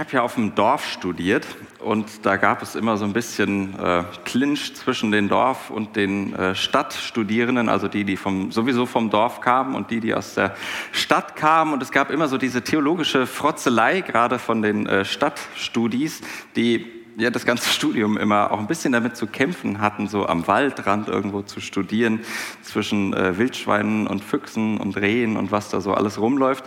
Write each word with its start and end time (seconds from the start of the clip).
Habe 0.00 0.12
ja 0.12 0.22
auf 0.22 0.36
dem 0.36 0.54
Dorf 0.54 0.86
studiert 0.86 1.46
und 1.78 2.24
da 2.24 2.36
gab 2.36 2.62
es 2.62 2.74
immer 2.74 2.96
so 2.96 3.04
ein 3.04 3.12
bisschen 3.12 3.78
äh, 3.78 4.02
Clinch 4.24 4.74
zwischen 4.74 5.12
den 5.12 5.28
Dorf- 5.28 5.68
und 5.68 5.94
den 5.94 6.34
äh, 6.34 6.54
Stadtstudierenden, 6.54 7.68
also 7.68 7.86
die, 7.86 8.04
die 8.04 8.16
vom, 8.16 8.50
sowieso 8.50 8.86
vom 8.86 9.10
Dorf 9.10 9.42
kamen 9.42 9.74
und 9.74 9.90
die, 9.90 10.00
die 10.00 10.14
aus 10.14 10.36
der 10.36 10.56
Stadt 10.90 11.36
kamen. 11.36 11.74
Und 11.74 11.82
es 11.82 11.92
gab 11.92 12.10
immer 12.10 12.28
so 12.28 12.38
diese 12.38 12.62
theologische 12.62 13.26
Frotzelei, 13.26 14.00
gerade 14.00 14.38
von 14.38 14.62
den 14.62 14.86
äh, 14.86 15.04
Stadtstudis, 15.04 16.22
die 16.56 16.99
ja 17.20 17.30
das 17.30 17.44
ganze 17.44 17.68
Studium 17.72 18.16
immer 18.16 18.50
auch 18.50 18.58
ein 18.58 18.66
bisschen 18.66 18.92
damit 18.92 19.16
zu 19.16 19.26
kämpfen 19.26 19.80
hatten, 19.80 20.08
so 20.08 20.26
am 20.26 20.46
Waldrand 20.46 21.08
irgendwo 21.08 21.42
zu 21.42 21.60
studieren, 21.60 22.20
zwischen 22.62 23.12
äh, 23.14 23.38
Wildschweinen 23.38 24.06
und 24.06 24.24
Füchsen 24.24 24.78
und 24.78 24.96
Rehen 24.96 25.36
und 25.36 25.52
was 25.52 25.68
da 25.68 25.80
so 25.80 25.94
alles 25.94 26.20
rumläuft. 26.20 26.64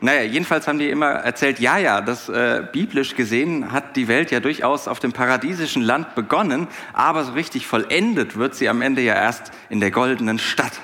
Naja, 0.00 0.22
jedenfalls 0.22 0.66
haben 0.66 0.78
die 0.78 0.90
immer 0.90 1.10
erzählt, 1.10 1.60
ja, 1.60 1.78
ja, 1.78 2.00
das 2.00 2.28
äh, 2.28 2.66
biblisch 2.72 3.14
gesehen 3.14 3.72
hat 3.72 3.96
die 3.96 4.08
Welt 4.08 4.30
ja 4.30 4.40
durchaus 4.40 4.88
auf 4.88 4.98
dem 4.98 5.12
paradiesischen 5.12 5.82
Land 5.82 6.14
begonnen, 6.14 6.66
aber 6.92 7.24
so 7.24 7.32
richtig 7.32 7.66
vollendet 7.66 8.36
wird 8.36 8.54
sie 8.54 8.68
am 8.68 8.82
Ende 8.82 9.02
ja 9.02 9.14
erst 9.14 9.52
in 9.70 9.80
der 9.80 9.90
goldenen 9.90 10.38
Stadt. 10.38 10.80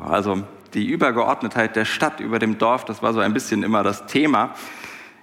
Also 0.00 0.44
die 0.74 0.86
Übergeordnetheit 0.86 1.76
der 1.76 1.84
Stadt 1.84 2.20
über 2.20 2.38
dem 2.38 2.58
Dorf, 2.58 2.84
das 2.84 3.02
war 3.02 3.12
so 3.12 3.20
ein 3.20 3.32
bisschen 3.32 3.62
immer 3.62 3.82
das 3.82 4.06
Thema. 4.06 4.54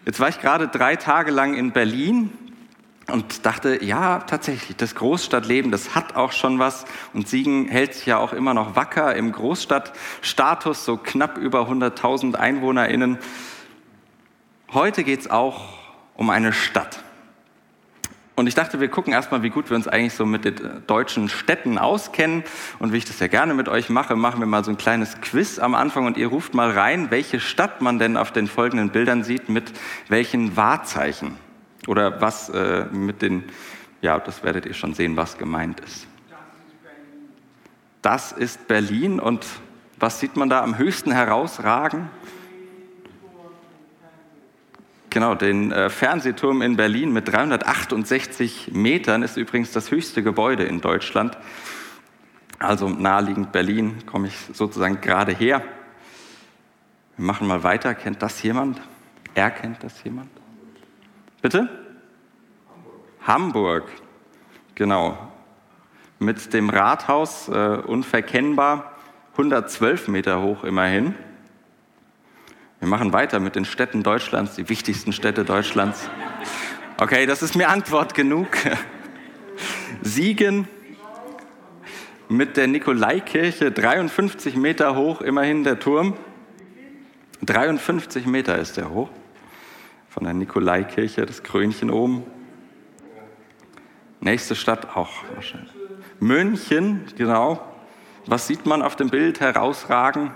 Jetzt 0.05 0.19
war 0.19 0.29
ich 0.29 0.39
gerade 0.39 0.67
drei 0.67 0.95
Tage 0.95 1.31
lang 1.31 1.53
in 1.53 1.71
Berlin 1.71 2.31
und 3.07 3.45
dachte, 3.45 3.83
ja, 3.83 4.19
tatsächlich, 4.19 4.77
das 4.77 4.95
Großstadtleben, 4.95 5.71
das 5.71 5.95
hat 5.95 6.15
auch 6.15 6.31
schon 6.31 6.59
was. 6.59 6.85
Und 7.13 7.27
Siegen 7.27 7.67
hält 7.67 7.93
sich 7.93 8.05
ja 8.05 8.17
auch 8.17 8.33
immer 8.33 8.53
noch 8.53 8.75
wacker 8.75 9.15
im 9.15 9.31
Großstadtstatus, 9.31 10.85
so 10.85 10.97
knapp 10.97 11.37
über 11.37 11.67
100.000 11.67 12.35
EinwohnerInnen. 12.35 13.17
Heute 14.71 15.03
geht 15.03 15.21
es 15.21 15.29
auch 15.29 15.73
um 16.15 16.29
eine 16.29 16.53
Stadt. 16.53 17.03
Und 18.35 18.47
ich 18.47 18.55
dachte, 18.55 18.79
wir 18.79 18.87
gucken 18.87 19.11
erstmal, 19.13 19.43
wie 19.43 19.49
gut 19.49 19.69
wir 19.69 19.75
uns 19.75 19.87
eigentlich 19.87 20.13
so 20.13 20.25
mit 20.25 20.45
den 20.45 20.83
deutschen 20.87 21.29
Städten 21.29 21.77
auskennen. 21.77 22.43
Und 22.79 22.93
wie 22.93 22.97
ich 22.97 23.05
das 23.05 23.19
ja 23.19 23.27
gerne 23.27 23.53
mit 23.53 23.67
euch 23.67 23.89
mache, 23.89 24.15
machen 24.15 24.39
wir 24.39 24.47
mal 24.47 24.63
so 24.63 24.71
ein 24.71 24.77
kleines 24.77 25.19
Quiz 25.21 25.59
am 25.59 25.75
Anfang 25.75 26.05
und 26.05 26.17
ihr 26.17 26.27
ruft 26.27 26.53
mal 26.53 26.71
rein, 26.71 27.11
welche 27.11 27.39
Stadt 27.39 27.81
man 27.81 27.99
denn 27.99 28.17
auf 28.17 28.31
den 28.31 28.47
folgenden 28.47 28.89
Bildern 28.89 29.23
sieht, 29.23 29.49
mit 29.49 29.73
welchen 30.07 30.55
Wahrzeichen. 30.55 31.35
Oder 31.87 32.21
was 32.21 32.49
äh, 32.49 32.85
mit 32.91 33.21
den, 33.21 33.43
ja, 34.01 34.19
das 34.19 34.43
werdet 34.43 34.65
ihr 34.65 34.73
schon 34.73 34.93
sehen, 34.93 35.17
was 35.17 35.37
gemeint 35.37 35.79
ist. 35.79 36.07
Das 38.01 38.31
ist 38.31 38.67
Berlin 38.67 39.19
und 39.19 39.45
was 39.99 40.19
sieht 40.19 40.35
man 40.35 40.49
da 40.49 40.63
am 40.63 40.77
höchsten 40.77 41.11
herausragen? 41.11 42.09
Genau, 45.11 45.35
den 45.35 45.71
äh, 45.71 45.89
Fernsehturm 45.89 46.61
in 46.61 46.77
Berlin 46.77 47.11
mit 47.11 47.27
368 47.27 48.71
Metern 48.73 49.23
ist 49.23 49.37
übrigens 49.37 49.71
das 49.71 49.91
höchste 49.91 50.23
Gebäude 50.23 50.63
in 50.63 50.81
Deutschland. 50.81 51.37
Also 52.59 52.87
naheliegend 52.87 53.51
Berlin 53.51 54.05
komme 54.05 54.29
ich 54.29 54.35
sozusagen 54.53 55.01
gerade 55.01 55.33
her. 55.33 55.63
Wir 57.17 57.25
machen 57.25 57.45
mal 57.45 57.61
weiter. 57.61 57.93
Kennt 57.93 58.21
das 58.21 58.41
jemand? 58.41 58.81
Erkennt 59.35 59.83
das 59.83 60.03
jemand? 60.03 60.29
Bitte? 61.41 61.67
Hamburg. 61.67 61.81
Hamburg, 63.25 63.83
genau. 64.75 65.17
Mit 66.19 66.53
dem 66.53 66.69
Rathaus 66.69 67.47
äh, 67.49 67.51
unverkennbar, 67.51 68.95
112 69.33 70.07
Meter 70.07 70.41
hoch 70.41 70.63
immerhin. 70.63 71.15
Wir 72.79 72.87
machen 72.87 73.13
weiter 73.13 73.39
mit 73.39 73.55
den 73.55 73.65
Städten 73.65 74.03
Deutschlands, 74.03 74.55
die 74.55 74.69
wichtigsten 74.69 75.13
Städte 75.13 75.45
Deutschlands. 75.45 76.09
Okay, 76.97 77.25
das 77.25 77.41
ist 77.41 77.55
mir 77.55 77.69
Antwort 77.69 78.13
genug. 78.13 78.47
Siegen 80.01 80.67
mit 82.27 82.57
der 82.57 82.67
Nikolaikirche, 82.67 83.71
53 83.71 84.55
Meter 84.55 84.95
hoch 84.95 85.21
immerhin 85.21 85.63
der 85.63 85.79
Turm. 85.79 86.15
53 87.43 88.25
Meter 88.25 88.57
ist 88.57 88.77
der 88.77 88.89
hoch 88.89 89.09
von 90.11 90.25
der 90.25 90.33
Nikolaikirche, 90.33 91.25
das 91.25 91.41
Krönchen 91.41 91.89
oben. 91.89 92.23
Nächste 94.19 94.55
Stadt 94.55 94.97
auch 94.97 95.09
wahrscheinlich. 95.33 95.71
München, 96.19 97.05
genau. 97.17 97.61
Was 98.25 98.45
sieht 98.45 98.65
man 98.65 98.81
auf 98.81 98.97
dem 98.97 99.09
Bild 99.09 99.39
herausragen? 99.39 100.31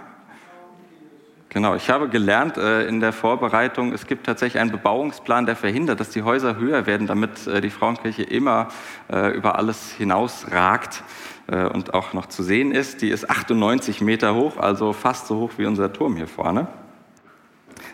Genau, 1.50 1.76
ich 1.76 1.90
habe 1.90 2.08
gelernt 2.08 2.58
äh, 2.58 2.88
in 2.88 3.02
der 3.02 3.12
Vorbereitung, 3.12 3.92
es 3.92 4.08
gibt 4.08 4.26
tatsächlich 4.26 4.62
einen 4.62 4.72
Bebauungsplan, 4.72 5.46
der 5.46 5.58
verhindert, 5.58 6.00
dass 6.00 6.10
die 6.10 6.24
Häuser 6.24 6.56
höher 6.56 6.86
werden, 6.86 7.06
damit 7.06 7.46
äh, 7.46 7.60
die 7.60 7.70
Frauenkirche 7.70 8.24
immer 8.24 8.70
äh, 9.12 9.36
über 9.36 9.58
alles 9.58 9.92
hinausragt 9.92 11.04
äh, 11.48 11.66
und 11.66 11.94
auch 11.94 12.14
noch 12.14 12.28
zu 12.28 12.44
sehen 12.44 12.72
ist. 12.72 13.02
Die 13.02 13.10
ist 13.10 13.30
98 13.30 14.00
Meter 14.00 14.36
hoch, 14.36 14.58
also 14.58 14.94
fast 14.94 15.28
so 15.28 15.38
hoch 15.38 15.52
wie 15.58 15.66
unser 15.66 15.92
Turm 15.92 16.16
hier 16.16 16.28
vorne. 16.28 16.68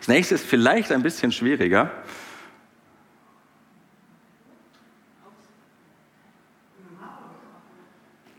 Das 0.02 0.08
nächste 0.08 0.34
ist 0.34 0.48
vielleicht 0.48 0.92
ein 0.92 1.04
bisschen 1.04 1.32
schwieriger. 1.32 1.92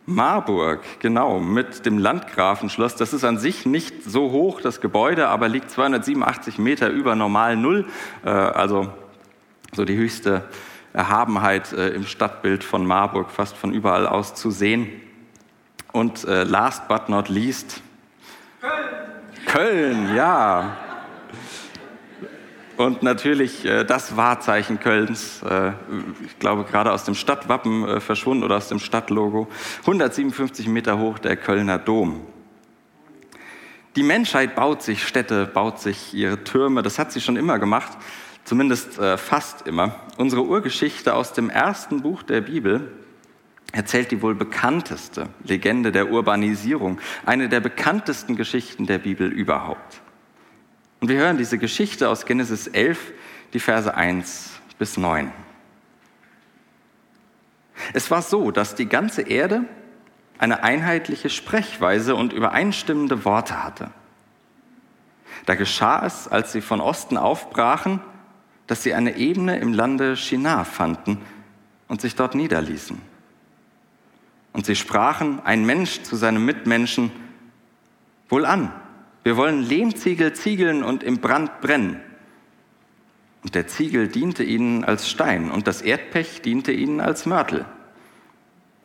Marburg, 0.07 0.81
genau, 0.99 1.39
mit 1.39 1.87
dem 1.87 1.99
Landgrafenschloss. 1.99 2.97
Das 2.97 3.13
ist 3.13 3.23
an 3.23 3.39
sich 3.39 3.65
nicht 3.65 4.03
so 4.03 4.33
hoch, 4.33 4.61
das 4.61 4.81
Gebäude, 4.81 5.29
aber 5.29 5.49
liegt 5.49 5.71
287 5.71 6.59
Meter 6.59 6.91
über 6.91 7.15
normal 7.15 7.57
Null, 7.57 7.87
äh, 8.25 8.29
also 8.31 8.93
so 9.73 9.85
die 9.85 9.97
höchste 9.97 10.49
Erhabenheit 10.93 11.73
äh, 11.73 11.91
im 11.91 12.07
Stadtbild 12.07 12.65
von 12.65 12.85
Marburg, 12.85 13.31
fast 13.31 13.57
von 13.57 13.73
überall 13.73 14.09
aus 14.09 14.35
zu 14.35 14.51
sehen. 14.51 14.89
Und 15.93 16.25
äh, 16.25 16.43
last 16.43 16.89
but 16.89 17.09
not 17.09 17.29
least, 17.29 17.81
Köln, 18.61 19.47
Köln 19.47 20.17
ja. 20.17 20.77
Und 22.83 23.05
natürlich 23.05 23.65
äh, 23.65 23.85
das 23.85 24.17
Wahrzeichen 24.17 24.81
Kölns, 24.81 25.41
äh, 25.49 25.69
ich 26.27 26.37
glaube 26.41 26.65
gerade 26.65 26.91
aus 26.91 27.05
dem 27.05 27.15
Stadtwappen 27.15 27.87
äh, 27.87 28.01
verschwunden 28.01 28.43
oder 28.43 28.57
aus 28.57 28.67
dem 28.67 28.81
Stadtlogo, 28.81 29.47
157 29.83 30.67
Meter 30.67 30.99
hoch 30.99 31.21
der 31.21 31.37
Kölner 31.37 31.79
Dom. 31.79 32.23
Die 33.95 34.03
Menschheit 34.03 34.57
baut 34.57 34.83
sich 34.83 35.07
Städte, 35.07 35.47
baut 35.47 35.79
sich 35.79 36.13
ihre 36.13 36.43
Türme, 36.43 36.83
das 36.83 36.99
hat 36.99 37.13
sie 37.13 37.21
schon 37.21 37.37
immer 37.37 37.61
gemacht, 37.61 37.97
zumindest 38.43 38.99
äh, 38.99 39.17
fast 39.17 39.65
immer. 39.69 39.95
Unsere 40.17 40.43
Urgeschichte 40.43 41.15
aus 41.15 41.33
dem 41.35 41.51
ersten 41.51 42.03
Buch 42.03 42.25
der 42.25 42.41
Bibel 42.41 42.91
erzählt 43.71 44.11
die 44.11 44.23
wohl 44.23 44.35
bekannteste 44.35 45.29
Legende 45.45 45.93
der 45.93 46.11
Urbanisierung, 46.11 46.99
eine 47.25 47.49
der 47.49 47.61
bekanntesten 47.61 48.35
Geschichten 48.35 48.87
der 48.87 48.99
Bibel 48.99 49.31
überhaupt. 49.31 50.02
Und 51.03 51.09
wir 51.09 51.17
hören 51.17 51.37
diese 51.37 51.59
Geschichte 51.59 52.09
aus 52.09 52.27
Genesis 52.27 52.69
11, 52.69 53.13
die 53.55 53.59
Verse 53.59 53.93
1 53.93 54.53
bis 54.79 54.97
9. 54.97 55.33
Es 57.93 58.09
war 58.13 58.23
so, 58.23 58.53
dass 58.53 58.77
die 58.77 58.87
ganze 58.87 59.23
Erde 59.23 59.65
eine 60.39 60.63
einheitliche 60.63 61.29
Sprechweise 61.29 62.15
und 62.15 62.33
übereinstimmende 62.33 63.25
Worte 63.25 63.65
hatte. 63.65 63.91
Da 65.45 65.57
geschah 65.57 66.07
es, 66.07 66.29
als 66.29 66.53
sie 66.53 66.61
von 66.61 66.81
Osten 66.81 67.17
aufbrachen, 67.17 68.01
dass 68.69 68.85
sie 68.85 68.95
eine 68.95 69.17
Ebene 69.17 69.59
im 69.59 69.73
Lande 69.73 70.17
Shinar 70.17 70.65
fanden 70.65 71.21
und 71.89 72.01
sich 72.01 72.15
dort 72.15 72.37
niederließen. 72.37 73.03
Und 74.53 74.67
sie 74.67 74.77
sprachen, 74.77 75.41
ein 75.43 75.67
Mensch 75.67 76.05
zu 76.05 76.15
seinem 76.15 76.45
Mitmenschen, 76.45 77.11
wohlan, 78.29 78.73
wir 79.23 79.37
wollen 79.37 79.63
Lehmziegel 79.63 80.33
ziegeln 80.33 80.83
und 80.83 81.03
im 81.03 81.19
Brand 81.19 81.61
brennen. 81.61 82.01
Und 83.43 83.55
der 83.55 83.67
Ziegel 83.67 84.09
diente 84.09 84.43
ihnen 84.43 84.85
als 84.85 85.09
Stein 85.09 85.51
und 85.51 85.67
das 85.67 85.83
Erdpech 85.83 86.43
diente 86.43 86.73
ihnen 86.73 87.01
als 87.01 87.27
Mörtel. 87.27 87.65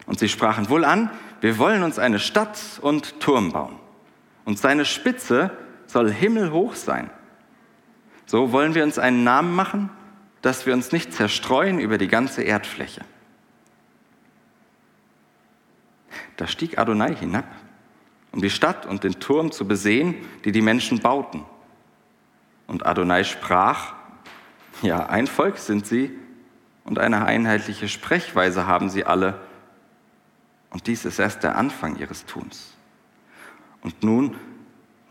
Und 0.05 0.19
sie 0.19 0.29
sprachen 0.29 0.69
wohl 0.69 0.85
an, 0.85 1.11
wir 1.41 1.57
wollen 1.57 1.83
uns 1.83 1.99
eine 1.99 2.19
Stadt 2.19 2.59
und 2.81 3.19
Turm 3.19 3.51
bauen. 3.51 3.75
Und 4.45 4.57
seine 4.57 4.85
Spitze 4.85 5.51
soll 5.85 6.11
himmelhoch 6.11 6.75
sein. 6.75 7.09
So 8.25 8.51
wollen 8.51 8.75
wir 8.75 8.83
uns 8.83 8.97
einen 8.97 9.23
Namen 9.23 9.53
machen, 9.53 9.89
dass 10.41 10.65
wir 10.65 10.73
uns 10.73 10.91
nicht 10.91 11.13
zerstreuen 11.13 11.79
über 11.79 11.97
die 11.97 12.07
ganze 12.07 12.43
Erdfläche. 12.43 13.01
Da 16.37 16.47
stieg 16.47 16.77
Adonai 16.77 17.15
hinab, 17.15 17.45
um 18.37 18.43
die 18.43 18.51
Stadt 18.51 18.85
und 18.85 19.03
den 19.03 19.19
Turm 19.19 19.51
zu 19.51 19.67
besehen, 19.67 20.13
die 20.45 20.51
die 20.51 20.61
Menschen 20.61 20.99
bauten. 20.99 21.43
Und 22.67 22.85
Adonai 22.85 23.23
sprach, 23.23 23.95
ja, 24.83 25.07
ein 25.07 25.25
Volk 25.25 25.57
sind 25.57 25.87
sie 25.87 26.11
und 26.83 26.99
eine 26.99 27.25
einheitliche 27.25 27.89
Sprechweise 27.89 28.67
haben 28.67 28.91
sie 28.91 29.05
alle. 29.05 29.41
Und 30.69 30.85
dies 30.85 31.03
ist 31.03 31.17
erst 31.17 31.41
der 31.41 31.57
Anfang 31.57 31.97
ihres 31.97 32.27
Tuns. 32.27 32.75
Und 33.81 34.03
nun, 34.03 34.35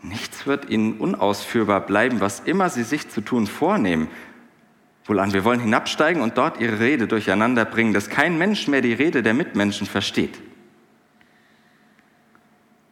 nichts 0.01 0.47
wird 0.47 0.69
ihnen 0.69 0.93
unausführbar 0.93 1.81
bleiben, 1.81 2.21
was 2.21 2.39
immer 2.39 2.69
sie 2.69 2.83
sich 2.83 3.09
zu 3.09 3.19
tun 3.19 3.45
vornehmen. 3.45 4.07
Wohlan, 5.03 5.33
wir 5.33 5.43
wollen 5.43 5.59
hinabsteigen 5.59 6.21
und 6.21 6.37
dort 6.37 6.61
ihre 6.61 6.79
Rede 6.79 7.07
durcheinander 7.07 7.65
bringen, 7.65 7.93
dass 7.93 8.09
kein 8.09 8.37
Mensch 8.37 8.69
mehr 8.69 8.81
die 8.81 8.93
Rede 8.93 9.21
der 9.21 9.33
Mitmenschen 9.33 9.85
versteht. 9.85 10.39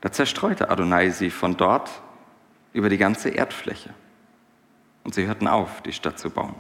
Da 0.06 0.12
zerstreute 0.12 0.70
Adonai 0.70 1.10
sie 1.10 1.32
von 1.32 1.58
dort 1.58 1.90
über 2.74 2.90
die 2.90 3.00
ganze 3.00 3.30
Erdfläche. 3.30 3.90
Und 5.04 5.16
sie 5.16 5.26
hörten 5.26 5.48
auf, 5.48 5.82
die 5.82 5.94
Stadt 5.94 6.20
zu 6.20 6.30
bauen. 6.30 6.54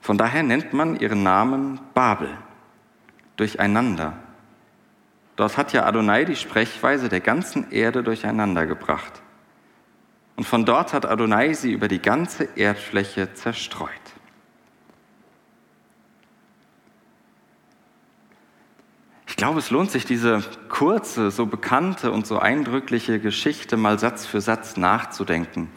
Von 0.00 0.16
daher 0.16 0.44
nennt 0.44 0.72
man 0.74 0.94
ihren 0.94 1.24
Namen 1.24 1.80
Babel, 1.92 2.28
durcheinander. 3.34 4.12
Dort 5.34 5.56
hat 5.56 5.72
ja 5.72 5.84
Adonai 5.86 6.24
die 6.24 6.36
Sprechweise 6.36 7.08
der 7.08 7.18
ganzen 7.18 7.72
Erde 7.72 8.04
durcheinander 8.04 8.64
gebracht. 8.64 9.20
Und 10.36 10.44
von 10.44 10.66
dort 10.66 10.92
hat 10.92 11.04
Adonai 11.04 11.52
sie 11.52 11.72
über 11.72 11.88
die 11.88 12.00
ganze 12.00 12.44
Erdfläche 12.54 13.34
zerstreut. 13.34 13.90
Ich 19.36 19.38
glaube, 19.38 19.58
es 19.58 19.68
lohnt 19.68 19.90
sich, 19.90 20.06
diese 20.06 20.42
kurze, 20.70 21.30
so 21.30 21.44
bekannte 21.44 22.10
und 22.10 22.26
so 22.26 22.38
eindrückliche 22.38 23.20
Geschichte 23.20 23.76
mal 23.76 23.98
Satz 23.98 24.24
für 24.24 24.40
Satz 24.40 24.78
nachzudenken, 24.78 25.68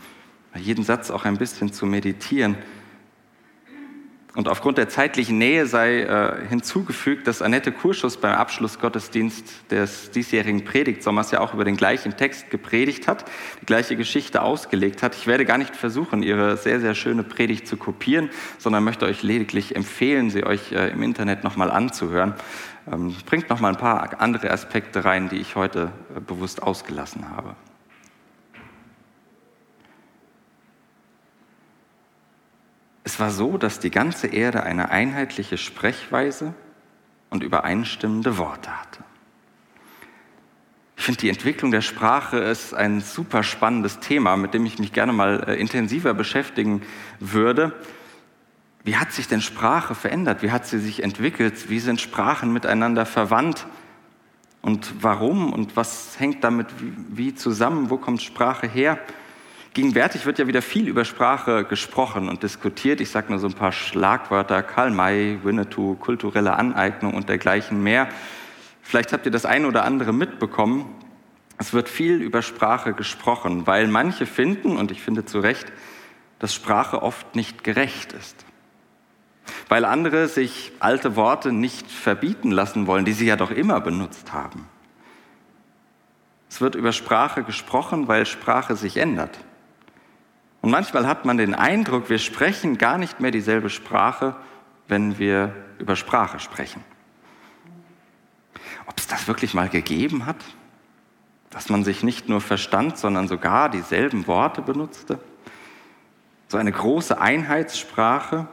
bei 0.53 0.61
jedem 0.61 0.85
Satz 0.85 1.11
auch 1.11 1.25
ein 1.25 1.35
bisschen 1.35 1.73
zu 1.73 1.85
meditieren. 1.85 2.55
Und 4.35 4.47
aufgrund 4.47 4.77
der 4.77 4.87
zeitlichen 4.87 5.37
Nähe 5.37 5.65
sei 5.65 6.03
äh, 6.03 6.47
hinzugefügt, 6.47 7.27
dass 7.27 7.41
Annette 7.41 7.73
Kurschus 7.73 8.15
beim 8.15 8.35
Abschlussgottesdienst 8.35 9.69
des 9.69 10.11
diesjährigen 10.11 10.63
Predigtsommers 10.63 11.31
ja 11.31 11.41
auch 11.41 11.53
über 11.53 11.65
den 11.65 11.75
gleichen 11.75 12.15
Text 12.15 12.49
gepredigt 12.49 13.09
hat, 13.09 13.25
die 13.61 13.65
gleiche 13.65 13.97
Geschichte 13.97 14.41
ausgelegt 14.41 15.03
hat. 15.03 15.15
Ich 15.15 15.27
werde 15.27 15.43
gar 15.43 15.57
nicht 15.57 15.75
versuchen, 15.75 16.23
ihre 16.23 16.55
sehr, 16.55 16.79
sehr 16.79 16.95
schöne 16.95 17.23
Predigt 17.23 17.67
zu 17.67 17.75
kopieren, 17.75 18.29
sondern 18.57 18.85
möchte 18.85 19.05
euch 19.05 19.21
lediglich 19.21 19.75
empfehlen, 19.75 20.29
sie 20.29 20.45
euch 20.45 20.71
äh, 20.71 20.91
im 20.91 21.03
Internet 21.03 21.43
nochmal 21.43 21.69
anzuhören. 21.69 22.35
Ähm, 22.91 23.15
bringt 23.25 23.49
nochmal 23.49 23.73
ein 23.73 23.77
paar 23.77 24.19
andere 24.21 24.51
Aspekte 24.51 25.05
rein, 25.05 25.29
die 25.29 25.37
ich 25.37 25.55
heute 25.55 25.91
äh, 26.15 26.19
bewusst 26.19 26.63
ausgelassen 26.63 27.29
habe. 27.29 27.55
Es 33.03 33.19
war 33.19 33.31
so, 33.31 33.57
dass 33.57 33.79
die 33.79 33.91
ganze 33.91 34.27
Erde 34.27 34.63
eine 34.63 34.89
einheitliche 34.89 35.57
Sprechweise 35.57 36.53
und 37.29 37.43
übereinstimmende 37.43 38.37
Worte 38.37 38.69
hatte. 38.79 39.03
Ich 40.95 41.05
finde, 41.05 41.21
die 41.21 41.29
Entwicklung 41.29 41.71
der 41.71 41.81
Sprache 41.81 42.37
ist 42.37 42.73
ein 42.73 43.01
super 43.01 43.41
spannendes 43.43 43.99
Thema, 43.99 44.35
mit 44.35 44.53
dem 44.53 44.65
ich 44.65 44.79
mich 44.79 44.93
gerne 44.93 45.13
mal 45.13 45.43
äh, 45.47 45.55
intensiver 45.55 46.13
beschäftigen 46.13 46.81
würde. 47.19 47.73
Wie 48.83 48.95
hat 48.95 49.11
sich 49.11 49.27
denn 49.27 49.41
Sprache 49.41 49.93
verändert? 49.95 50.41
Wie 50.41 50.51
hat 50.51 50.65
sie 50.65 50.79
sich 50.79 51.03
entwickelt? 51.03 51.69
Wie 51.69 51.79
sind 51.79 51.99
Sprachen 51.99 52.53
miteinander 52.53 53.05
verwandt? 53.05 53.67
Und 54.61 54.93
warum? 55.01 55.53
Und 55.53 55.75
was 55.75 56.19
hängt 56.19 56.43
damit 56.43 56.67
wie 56.79 57.35
zusammen? 57.35 57.89
Wo 57.89 57.97
kommt 57.97 58.21
Sprache 58.21 58.67
her? 58.67 58.99
Gegenwärtig 59.73 60.25
wird 60.25 60.39
ja 60.39 60.47
wieder 60.47 60.61
viel 60.61 60.87
über 60.87 61.05
Sprache 61.05 61.63
gesprochen 61.63 62.27
und 62.27 62.41
diskutiert. 62.41 63.01
Ich 63.01 63.11
sage 63.11 63.29
nur 63.29 63.39
so 63.39 63.47
ein 63.47 63.53
paar 63.53 63.71
Schlagwörter, 63.71 64.63
Karl 64.63 64.91
May, 64.91 65.39
Winnetou, 65.43 65.95
kulturelle 65.95 66.57
Aneignung 66.57 67.13
und 67.13 67.29
dergleichen 67.29 67.83
mehr. 67.83 68.09
Vielleicht 68.81 69.13
habt 69.13 69.25
ihr 69.25 69.31
das 69.31 69.45
eine 69.45 69.67
oder 69.67 69.83
andere 69.83 70.11
mitbekommen. 70.11 70.85
Es 71.59 71.73
wird 71.73 71.87
viel 71.87 72.21
über 72.21 72.41
Sprache 72.41 72.93
gesprochen, 72.93 73.67
weil 73.67 73.87
manche 73.87 74.25
finden, 74.25 74.77
und 74.77 74.91
ich 74.91 75.01
finde 75.01 75.25
zu 75.25 75.39
Recht, 75.39 75.71
dass 76.39 76.53
Sprache 76.53 77.03
oft 77.03 77.35
nicht 77.35 77.63
gerecht 77.63 78.13
ist. 78.13 78.45
Weil 79.67 79.85
andere 79.85 80.27
sich 80.27 80.71
alte 80.79 81.15
Worte 81.15 81.51
nicht 81.51 81.89
verbieten 81.89 82.51
lassen 82.51 82.87
wollen, 82.87 83.05
die 83.05 83.13
sie 83.13 83.25
ja 83.25 83.35
doch 83.35 83.51
immer 83.51 83.81
benutzt 83.81 84.33
haben. 84.33 84.67
Es 86.49 86.61
wird 86.61 86.75
über 86.75 86.91
Sprache 86.91 87.43
gesprochen, 87.43 88.07
weil 88.07 88.25
Sprache 88.25 88.75
sich 88.75 88.97
ändert. 88.97 89.37
Und 90.61 90.71
manchmal 90.71 91.07
hat 91.07 91.25
man 91.25 91.37
den 91.37 91.53
Eindruck, 91.53 92.09
wir 92.09 92.19
sprechen 92.19 92.77
gar 92.77 92.97
nicht 92.97 93.19
mehr 93.19 93.31
dieselbe 93.31 93.69
Sprache, 93.69 94.35
wenn 94.87 95.19
wir 95.19 95.53
über 95.77 95.95
Sprache 95.95 96.39
sprechen. 96.39 96.83
Ob 98.87 98.97
es 98.97 99.07
das 99.07 99.27
wirklich 99.27 99.53
mal 99.53 99.69
gegeben 99.69 100.25
hat, 100.25 100.43
dass 101.51 101.69
man 101.69 101.83
sich 101.83 102.03
nicht 102.03 102.27
nur 102.27 102.41
verstand, 102.41 102.97
sondern 102.97 103.27
sogar 103.27 103.69
dieselben 103.69 104.27
Worte 104.27 104.61
benutzte? 104.61 105.19
So 106.47 106.57
eine 106.57 106.71
große 106.71 107.21
Einheitssprache. 107.21 108.47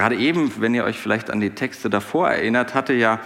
Gerade 0.00 0.16
eben, 0.16 0.50
wenn 0.62 0.74
ihr 0.74 0.84
euch 0.84 0.98
vielleicht 0.98 1.30
an 1.30 1.40
die 1.40 1.50
Texte 1.50 1.90
davor 1.90 2.30
erinnert, 2.30 2.72
hatte 2.72 2.94
ja 2.94 3.20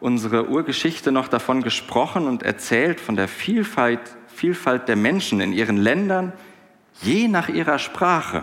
unsere 0.00 0.48
Urgeschichte 0.48 1.12
noch 1.12 1.28
davon 1.28 1.62
gesprochen 1.62 2.26
und 2.26 2.42
erzählt 2.42 2.98
von 2.98 3.14
der 3.14 3.28
Vielfalt, 3.28 4.00
Vielfalt 4.26 4.88
der 4.88 4.96
Menschen 4.96 5.40
in 5.40 5.52
ihren 5.52 5.76
Ländern, 5.76 6.32
je 7.00 7.28
nach 7.28 7.48
ihrer 7.48 7.78
Sprache, 7.78 8.42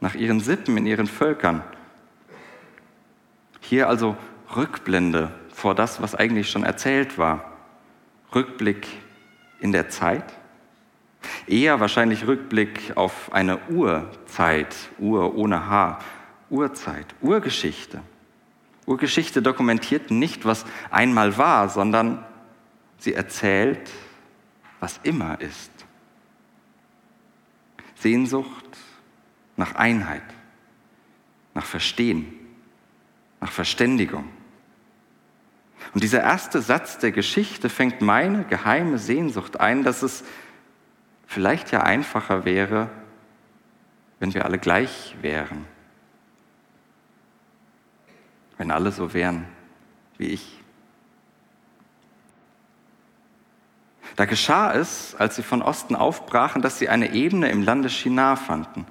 nach 0.00 0.16
ihren 0.16 0.40
Sippen, 0.40 0.76
in 0.76 0.84
ihren 0.84 1.06
Völkern. 1.06 1.62
Hier 3.60 3.88
also 3.88 4.16
Rückblende 4.56 5.30
vor 5.54 5.76
das, 5.76 6.02
was 6.02 6.16
eigentlich 6.16 6.50
schon 6.50 6.64
erzählt 6.64 7.18
war. 7.18 7.52
Rückblick 8.34 8.88
in 9.60 9.70
der 9.70 9.90
Zeit. 9.90 10.24
Eher 11.46 11.78
wahrscheinlich 11.78 12.26
Rückblick 12.26 12.96
auf 12.96 13.32
eine 13.32 13.58
Urzeit, 13.68 14.74
Ur 14.98 15.36
ohne 15.36 15.70
H, 15.70 16.00
Urzeit, 16.50 17.06
Urgeschichte. 17.20 18.02
Urgeschichte 18.86 19.40
dokumentiert 19.40 20.10
nicht, 20.10 20.44
was 20.44 20.64
einmal 20.90 21.38
war, 21.38 21.68
sondern 21.68 22.24
sie 22.98 23.14
erzählt, 23.14 23.90
was 24.80 24.98
immer 25.04 25.40
ist. 25.40 25.70
Sehnsucht 27.94 28.64
nach 29.56 29.74
Einheit, 29.76 30.22
nach 31.54 31.64
Verstehen, 31.64 32.34
nach 33.40 33.52
Verständigung. 33.52 34.24
Und 35.94 36.02
dieser 36.02 36.22
erste 36.22 36.60
Satz 36.62 36.98
der 36.98 37.12
Geschichte 37.12 37.68
fängt 37.68 38.00
meine 38.00 38.44
geheime 38.44 38.98
Sehnsucht 38.98 39.60
ein, 39.60 39.82
dass 39.82 40.02
es 40.02 40.24
vielleicht 41.26 41.70
ja 41.72 41.82
einfacher 41.82 42.44
wäre, 42.44 42.90
wenn 44.18 44.34
wir 44.34 44.44
alle 44.44 44.58
gleich 44.58 45.16
wären. 45.20 45.64
Wenn 48.60 48.70
alle 48.70 48.92
so 48.92 49.14
wären 49.14 49.46
wie 50.18 50.26
ich. 50.26 50.60
Da 54.16 54.26
geschah 54.26 54.74
es, 54.74 55.14
als 55.14 55.36
sie 55.36 55.42
von 55.42 55.62
Osten 55.62 55.96
aufbrachen, 55.96 56.60
dass 56.60 56.78
sie 56.78 56.90
eine 56.90 57.14
Ebene 57.14 57.50
im 57.50 57.62
Lande 57.62 57.88
Shinar 57.88 58.36
fanden 58.36 58.84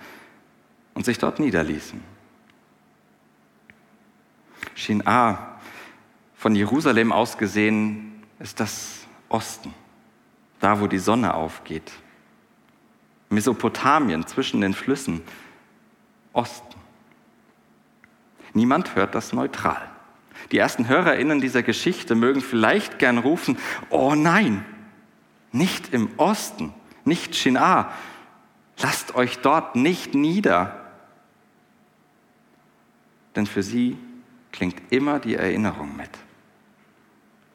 und 0.96 1.06
sich 1.06 1.20
dort 1.20 1.40
niederließen. 1.40 2.04
Shinar, 4.74 5.60
von 6.34 6.56
Jerusalem 6.56 7.12
aus 7.12 7.38
gesehen, 7.38 8.24
ist 8.40 8.60
das 8.60 9.06
Osten, 9.28 9.72
da 10.60 10.82
wo 10.82 10.88
die 10.88 10.98
Sonne 10.98 11.36
aufgeht. 11.36 11.92
Mesopotamien 13.30 14.26
zwischen 14.26 14.62
den 14.62 14.74
Flüssen, 14.74 15.22
Osten. 16.34 16.79
Niemand 18.54 18.96
hört 18.96 19.16
das 19.16 19.34
neutral. 19.34 19.82
Die 20.52 20.58
ersten 20.58 20.88
HörerInnen 20.88 21.42
dieser 21.42 21.64
Geschichte 21.64 22.16
mögen 22.16 22.42
vielleicht 22.42 22.98
gern 23.00 23.18
rufen, 23.18 23.58
oh 23.90 24.16
nein, 24.16 24.66
nicht 25.52 25.94
im 25.94 26.10
Osten, 26.18 26.74
nicht 27.06 27.36
Shinar. 27.36 27.94
Lasst 28.82 29.16
euch 29.16 29.40
dort 29.40 29.76
nicht 29.76 30.16
nieder. 30.16 30.92
Denn 33.36 33.46
für 33.46 33.64
sie 33.64 33.98
klingt 34.52 34.92
immer 34.92 35.20
die 35.20 35.36
Erinnerung 35.36 35.96
mit. 35.96 36.10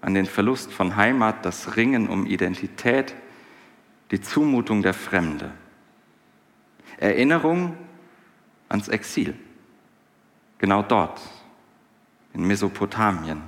An 0.00 0.14
den 0.14 0.26
Verlust 0.26 0.72
von 0.72 0.96
Heimat, 0.96 1.44
das 1.44 1.76
Ringen 1.76 2.08
um 2.08 2.26
Identität, 2.26 3.14
die 4.10 4.20
Zumutung 4.20 4.82
der 4.82 4.94
Fremde. 4.94 5.50
Erinnerung 6.98 7.76
ans 8.68 8.88
Exil. 8.88 9.34
Genau 10.58 10.82
dort, 10.82 11.20
in 12.32 12.46
Mesopotamien, 12.46 13.42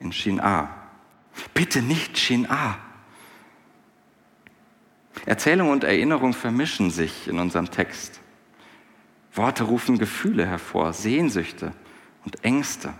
in 0.00 0.12
Shin'a. 0.12 0.68
Bitte 1.54 1.82
nicht 1.82 2.16
Shin'a. 2.16 2.74
Erzählung 5.24 5.70
und 5.70 5.84
Erinnerung 5.84 6.34
vermischen 6.34 6.90
sich 6.90 7.28
in 7.28 7.38
unserem 7.38 7.70
Text. 7.70 8.20
Worte 9.34 9.64
rufen 9.64 9.98
Gefühle 9.98 10.46
hervor, 10.46 10.92
Sehnsüchte 10.92 11.72
und 12.24 12.44
Ängste. 12.44 12.92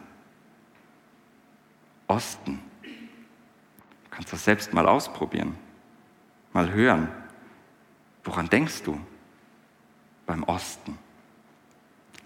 Osten. 2.06 2.60
Du 2.82 4.10
kannst 4.10 4.32
das 4.32 4.44
selbst 4.44 4.72
mal 4.72 4.86
ausprobieren, 4.86 5.56
mal 6.52 6.72
hören. 6.72 7.08
Woran 8.24 8.48
denkst 8.48 8.82
du 8.82 9.00
beim 10.26 10.42
Osten? 10.44 10.98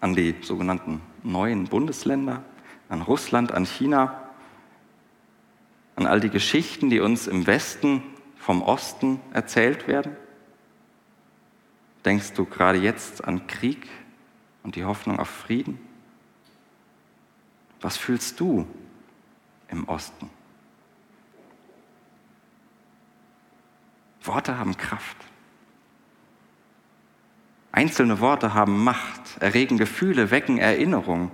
An 0.01 0.15
die 0.15 0.35
sogenannten 0.41 1.03
neuen 1.23 1.65
Bundesländer, 1.65 2.43
an 2.89 3.03
Russland, 3.03 3.53
an 3.53 3.67
China, 3.67 4.31
an 5.97 6.07
all 6.07 6.21
die 6.21 6.31
Geschichten, 6.31 6.89
die 6.89 7.01
uns 7.01 7.27
im 7.27 7.47
Westen 7.47 8.03
vom 8.37 8.63
Osten 8.63 9.21
erzählt 9.33 9.87
werden? 9.87 10.17
Denkst 12.05 12.33
du 12.33 12.47
gerade 12.47 12.79
jetzt 12.79 13.25
an 13.25 13.47
Krieg 13.47 13.89
und 14.63 14.77
die 14.77 14.85
Hoffnung 14.85 15.19
auf 15.21 15.29
Frieden? 15.29 15.79
Was 17.83 17.97
fühlst 17.97 18.41
du 18.41 18.67
im 19.69 19.87
Osten? 19.89 20.31
Worte 24.23 24.59
haben 24.59 24.77
Kraft. 24.77 25.17
Einzelne 27.73 28.21
Worte 28.21 28.55
haben 28.55 28.83
Macht, 28.83 29.39
erregen 29.41 29.79
Gefühle, 29.79 30.31
wecken 30.31 30.59
Erinnerungen. 30.59 31.31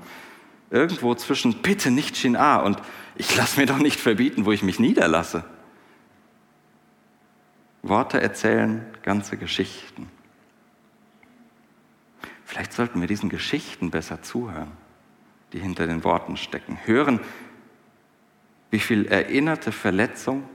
Irgendwo 0.70 1.14
zwischen 1.14 1.62
bitte 1.62 1.90
nicht 1.90 2.16
Shin'a 2.16 2.62
und 2.62 2.80
ich 3.14 3.34
lasse 3.36 3.58
mir 3.58 3.66
doch 3.66 3.78
nicht 3.78 3.98
verbieten, 3.98 4.44
wo 4.44 4.52
ich 4.52 4.62
mich 4.62 4.78
niederlasse. 4.78 5.44
Worte 7.82 8.20
erzählen 8.20 8.84
ganze 9.02 9.36
Geschichten. 9.36 10.10
Vielleicht 12.44 12.72
sollten 12.72 13.00
wir 13.00 13.08
diesen 13.08 13.28
Geschichten 13.28 13.90
besser 13.90 14.22
zuhören, 14.22 14.72
die 15.52 15.60
hinter 15.60 15.86
den 15.86 16.04
Worten 16.04 16.36
stecken. 16.36 16.78
Hören, 16.84 17.20
wie 18.70 18.80
viel 18.80 19.06
erinnerte 19.06 19.72
Verletzung 19.72 20.48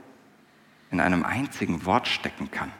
in 0.90 1.00
einem 1.00 1.24
einzigen 1.24 1.86
Wort 1.86 2.06
stecken 2.06 2.50
kann. 2.50 2.70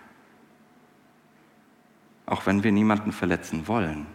Auch 2.33 2.47
wenn 2.47 2.63
wir 2.63 2.73
niemanden 2.73 3.13
verletzen 3.13 3.69
wollen. 3.69 4.07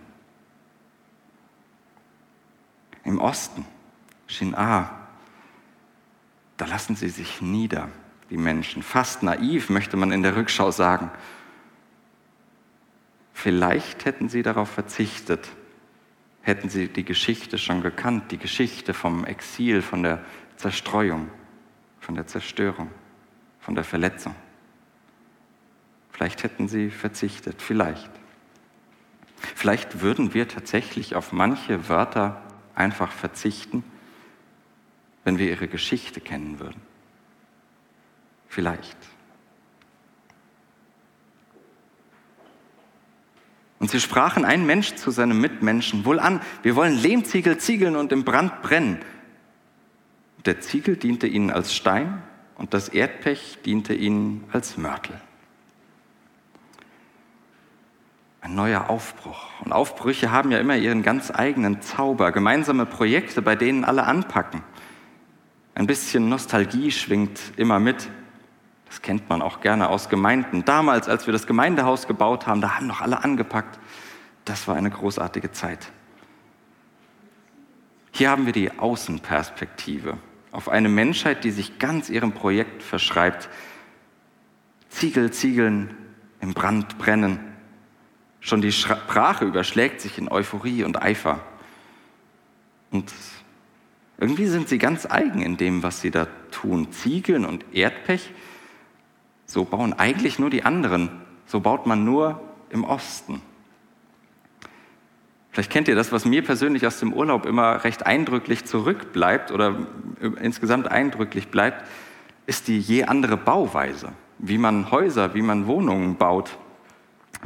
Im 3.03 3.19
Osten, 3.19 3.63
Shin'a, 4.27 4.89
da 6.57 6.65
lassen 6.65 6.95
sie 6.95 7.09
sich 7.09 7.43
nieder 7.43 7.89
die 8.31 8.37
Menschen. 8.37 8.81
Fast 8.81 9.21
naiv, 9.21 9.69
möchte 9.69 9.97
man 9.97 10.11
in 10.11 10.23
der 10.23 10.35
Rückschau 10.35 10.71
sagen. 10.71 11.11
Vielleicht 13.33 14.05
hätten 14.05 14.29
sie 14.29 14.41
darauf 14.41 14.71
verzichtet, 14.71 15.49
hätten 16.41 16.69
sie 16.69 16.87
die 16.87 17.05
Geschichte 17.05 17.59
schon 17.59 17.83
gekannt, 17.83 18.31
die 18.31 18.39
Geschichte 18.39 18.95
vom 18.95 19.25
Exil, 19.25 19.83
von 19.83 20.01
der 20.01 20.25
Zerstreuung, 20.55 21.29
von 21.99 22.15
der 22.15 22.25
Zerstörung, 22.25 22.89
von 23.59 23.75
der 23.75 23.83
Verletzung. 23.83 24.33
Vielleicht 26.17 26.41
hätten 26.41 26.67
sie 26.67 26.89
verzichtet, 26.89 27.61
vielleicht. 27.61 28.09
Vielleicht 29.37 30.01
würden 30.01 30.33
wir 30.33 30.47
tatsächlich 30.47 31.15
auf 31.15 31.31
manche 31.31 31.89
Wörter 31.89 32.41
einfach 32.73 33.11
verzichten, 33.11 33.83
wenn 35.23 35.37
wir 35.37 35.47
ihre 35.47 35.67
Geschichte 35.67 36.19
kennen 36.19 36.59
würden. 36.59 36.81
Vielleicht. 38.49 38.97
Und 43.77 43.91
sie 43.91 43.99
sprachen 43.99 44.43
ein 44.43 44.65
Mensch 44.65 44.95
zu 44.95 45.11
seinem 45.11 45.39
Mitmenschen, 45.39 46.03
wohlan, 46.03 46.41
wir 46.63 46.75
wollen 46.75 46.97
Lehmziegel 46.97 47.59
ziegeln 47.59 47.95
und 47.95 48.11
im 48.11 48.23
Brand 48.23 48.63
brennen. 48.63 49.01
Der 50.47 50.61
Ziegel 50.61 50.97
diente 50.97 51.27
ihnen 51.27 51.51
als 51.51 51.75
Stein 51.75 52.23
und 52.55 52.73
das 52.73 52.89
Erdpech 52.89 53.59
diente 53.63 53.93
ihnen 53.93 54.45
als 54.51 54.77
Mörtel. 54.77 55.21
Ein 58.47 58.55
neuer 58.55 58.89
Aufbruch. 58.89 59.45
Und 59.65 59.73
Aufbrüche 59.73 60.31
haben 60.31 60.51
ja 60.51 60.59
immer 60.59 60.77
ihren 60.77 61.03
ganz 61.03 61.31
eigenen 61.35 61.81
Zauber, 61.81 62.31
gemeinsame 62.31 62.85
Projekte, 62.85 63.41
bei 63.41 63.57
denen 63.57 63.83
alle 63.83 64.05
anpacken. 64.05 64.63
Ein 65.75 65.85
bisschen 65.85 66.29
Nostalgie 66.29 66.91
schwingt 66.91 67.41
immer 67.57 67.81
mit. 67.81 68.07
Das 68.87 69.01
kennt 69.01 69.27
man 69.27 69.41
auch 69.41 69.59
gerne 69.59 69.89
aus 69.89 70.07
Gemeinden. 70.07 70.63
Damals, 70.63 71.09
als 71.09 71.27
wir 71.27 71.33
das 71.33 71.45
Gemeindehaus 71.45 72.07
gebaut 72.07 72.47
haben, 72.47 72.61
da 72.61 72.75
haben 72.77 72.87
noch 72.87 73.01
alle 73.01 73.21
angepackt. 73.21 73.79
Das 74.45 74.65
war 74.65 74.77
eine 74.77 74.91
großartige 74.91 75.51
Zeit. 75.51 75.91
Hier 78.11 78.29
haben 78.29 78.45
wir 78.45 78.53
die 78.53 78.71
Außenperspektive 78.79 80.17
auf 80.53 80.69
eine 80.69 80.87
Menschheit, 80.87 81.43
die 81.43 81.51
sich 81.51 81.79
ganz 81.79 82.09
ihrem 82.09 82.31
Projekt 82.31 82.81
verschreibt. 82.81 83.49
Ziegel, 84.87 85.31
Ziegeln, 85.31 85.97
im 86.39 86.53
Brand 86.53 86.97
brennen. 86.97 87.46
Schon 88.47 88.61
die 88.61 88.71
Sprache 88.71 89.43
überschlägt 89.43 89.99
sich 89.99 90.17
in 90.17 90.29
Euphorie 90.29 90.85
und 90.85 91.01
Eifer. 91.01 91.41
Und 92.91 93.11
irgendwie 94.17 94.45
sind 94.45 94.69
sie 94.69 94.77
ganz 94.77 95.05
eigen 95.05 95.41
in 95.41 95.57
dem, 95.57 95.83
was 95.83 95.99
sie 95.99 96.11
da 96.11 96.29
tun. 96.49 96.89
Ziegeln 96.93 97.43
und 97.43 97.65
Erdpech 97.73 98.31
so 99.45 99.65
bauen 99.65 99.91
eigentlich 99.91 100.39
nur 100.39 100.49
die 100.49 100.63
anderen. 100.63 101.09
So 101.45 101.59
baut 101.59 101.87
man 101.87 102.05
nur 102.05 102.39
im 102.69 102.85
Osten. 102.85 103.41
Vielleicht 105.51 105.69
kennt 105.69 105.89
ihr 105.89 105.95
das, 105.95 106.13
was 106.13 106.23
mir 106.23 106.41
persönlich 106.41 106.87
aus 106.87 107.01
dem 107.01 107.11
Urlaub 107.11 107.45
immer 107.45 107.83
recht 107.83 108.05
eindrücklich 108.05 108.63
zurückbleibt 108.63 109.51
oder 109.51 109.75
insgesamt 110.41 110.89
eindrücklich 110.89 111.49
bleibt, 111.49 111.85
ist 112.45 112.69
die 112.69 112.79
je 112.79 113.03
andere 113.03 113.35
Bauweise, 113.35 114.13
wie 114.37 114.57
man 114.57 114.89
Häuser, 114.89 115.33
wie 115.33 115.41
man 115.41 115.67
Wohnungen 115.67 116.15
baut. 116.15 116.57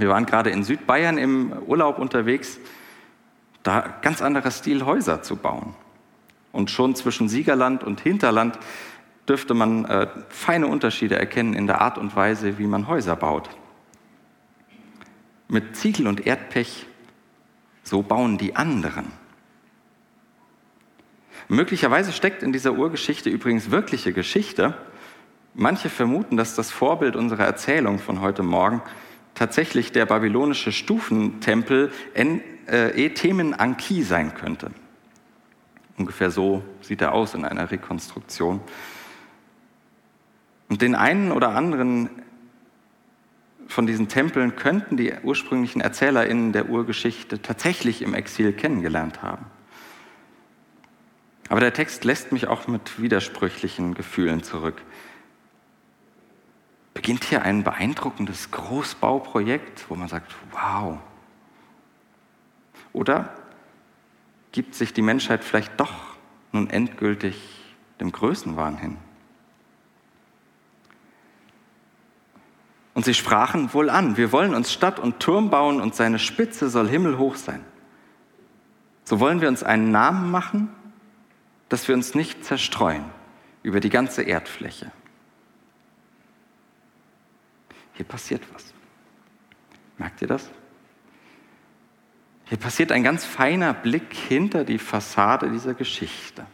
Wir 0.01 0.09
waren 0.09 0.25
gerade 0.25 0.49
in 0.49 0.63
Südbayern 0.63 1.19
im 1.19 1.53
Urlaub 1.67 1.99
unterwegs, 1.99 2.57
da 3.61 3.81
ganz 4.01 4.23
anderer 4.23 4.49
Stil 4.49 4.83
Häuser 4.83 5.21
zu 5.21 5.35
bauen. 5.35 5.75
Und 6.51 6.71
schon 6.71 6.95
zwischen 6.95 7.29
Siegerland 7.29 7.83
und 7.83 8.01
Hinterland 8.01 8.57
dürfte 9.29 9.53
man 9.53 9.85
äh, 9.85 10.07
feine 10.29 10.65
Unterschiede 10.65 11.19
erkennen 11.19 11.53
in 11.53 11.67
der 11.67 11.81
Art 11.81 11.99
und 11.99 12.15
Weise, 12.15 12.57
wie 12.57 12.65
man 12.65 12.87
Häuser 12.87 13.15
baut. 13.15 13.51
Mit 15.47 15.75
Ziegel 15.75 16.07
und 16.07 16.25
Erdpech, 16.25 16.87
so 17.83 18.01
bauen 18.01 18.39
die 18.39 18.55
anderen. 18.55 19.05
Möglicherweise 21.47 22.11
steckt 22.11 22.41
in 22.41 22.51
dieser 22.51 22.73
Urgeschichte 22.73 23.29
übrigens 23.29 23.69
wirkliche 23.69 24.13
Geschichte. 24.13 24.73
Manche 25.53 25.89
vermuten, 25.89 26.37
dass 26.37 26.55
das 26.55 26.71
Vorbild 26.71 27.15
unserer 27.15 27.45
Erzählung 27.45 27.99
von 27.99 28.21
heute 28.21 28.41
Morgen 28.41 28.81
tatsächlich 29.35 29.91
der 29.91 30.05
babylonische 30.05 30.71
Stufentempel 30.71 31.91
äh, 32.15 33.05
Etemen 33.05 33.53
Anki 33.53 34.03
sein 34.03 34.33
könnte. 34.33 34.71
Ungefähr 35.97 36.31
so 36.31 36.63
sieht 36.81 37.01
er 37.01 37.13
aus 37.13 37.33
in 37.33 37.45
einer 37.45 37.69
Rekonstruktion. 37.71 38.61
Und 40.69 40.81
den 40.81 40.95
einen 40.95 41.31
oder 41.31 41.49
anderen 41.49 42.09
von 43.67 43.87
diesen 43.87 44.07
Tempeln 44.07 44.55
könnten 44.55 44.97
die 44.97 45.13
ursprünglichen 45.23 45.81
ErzählerInnen 45.81 46.51
der 46.51 46.69
Urgeschichte 46.69 47.41
tatsächlich 47.41 48.01
im 48.01 48.13
Exil 48.13 48.53
kennengelernt 48.53 49.21
haben. 49.21 49.45
Aber 51.49 51.59
der 51.59 51.73
Text 51.73 52.05
lässt 52.05 52.31
mich 52.31 52.47
auch 52.47 52.67
mit 52.67 53.01
widersprüchlichen 53.01 53.93
Gefühlen 53.93 54.43
zurück. 54.43 54.81
Beginnt 57.01 57.23
hier 57.23 57.41
ein 57.41 57.63
beeindruckendes 57.63 58.51
Großbauprojekt, 58.51 59.89
wo 59.89 59.95
man 59.95 60.07
sagt, 60.07 60.35
wow. 60.51 60.99
Oder 62.93 63.33
gibt 64.51 64.75
sich 64.75 64.93
die 64.93 65.01
Menschheit 65.01 65.43
vielleicht 65.43 65.79
doch 65.79 65.91
nun 66.51 66.69
endgültig 66.69 67.73
dem 67.99 68.11
Größenwahn 68.11 68.77
hin? 68.77 68.97
Und 72.93 73.03
sie 73.03 73.15
sprachen 73.15 73.73
wohl 73.73 73.89
an, 73.89 74.15
wir 74.15 74.31
wollen 74.31 74.53
uns 74.53 74.71
Stadt 74.71 74.99
und 74.99 75.19
Turm 75.19 75.49
bauen 75.49 75.81
und 75.81 75.95
seine 75.95 76.19
Spitze 76.19 76.69
soll 76.69 76.87
himmelhoch 76.87 77.35
sein. 77.35 77.65
So 79.05 79.19
wollen 79.19 79.41
wir 79.41 79.47
uns 79.47 79.63
einen 79.63 79.89
Namen 79.89 80.29
machen, 80.29 80.69
dass 81.67 81.87
wir 81.87 81.95
uns 81.95 82.13
nicht 82.13 82.45
zerstreuen 82.45 83.05
über 83.63 83.79
die 83.79 83.89
ganze 83.89 84.21
Erdfläche. 84.21 84.91
Hier 88.01 88.07
passiert 88.07 88.41
was. 88.51 88.73
Merkt 89.99 90.23
ihr 90.23 90.27
das? 90.27 90.49
Hier 92.45 92.57
passiert 92.57 92.91
ein 92.91 93.03
ganz 93.03 93.25
feiner 93.25 93.75
Blick 93.75 94.15
hinter 94.15 94.63
die 94.63 94.79
Fassade 94.79 95.51
dieser 95.51 95.75
Geschichte. 95.75 96.47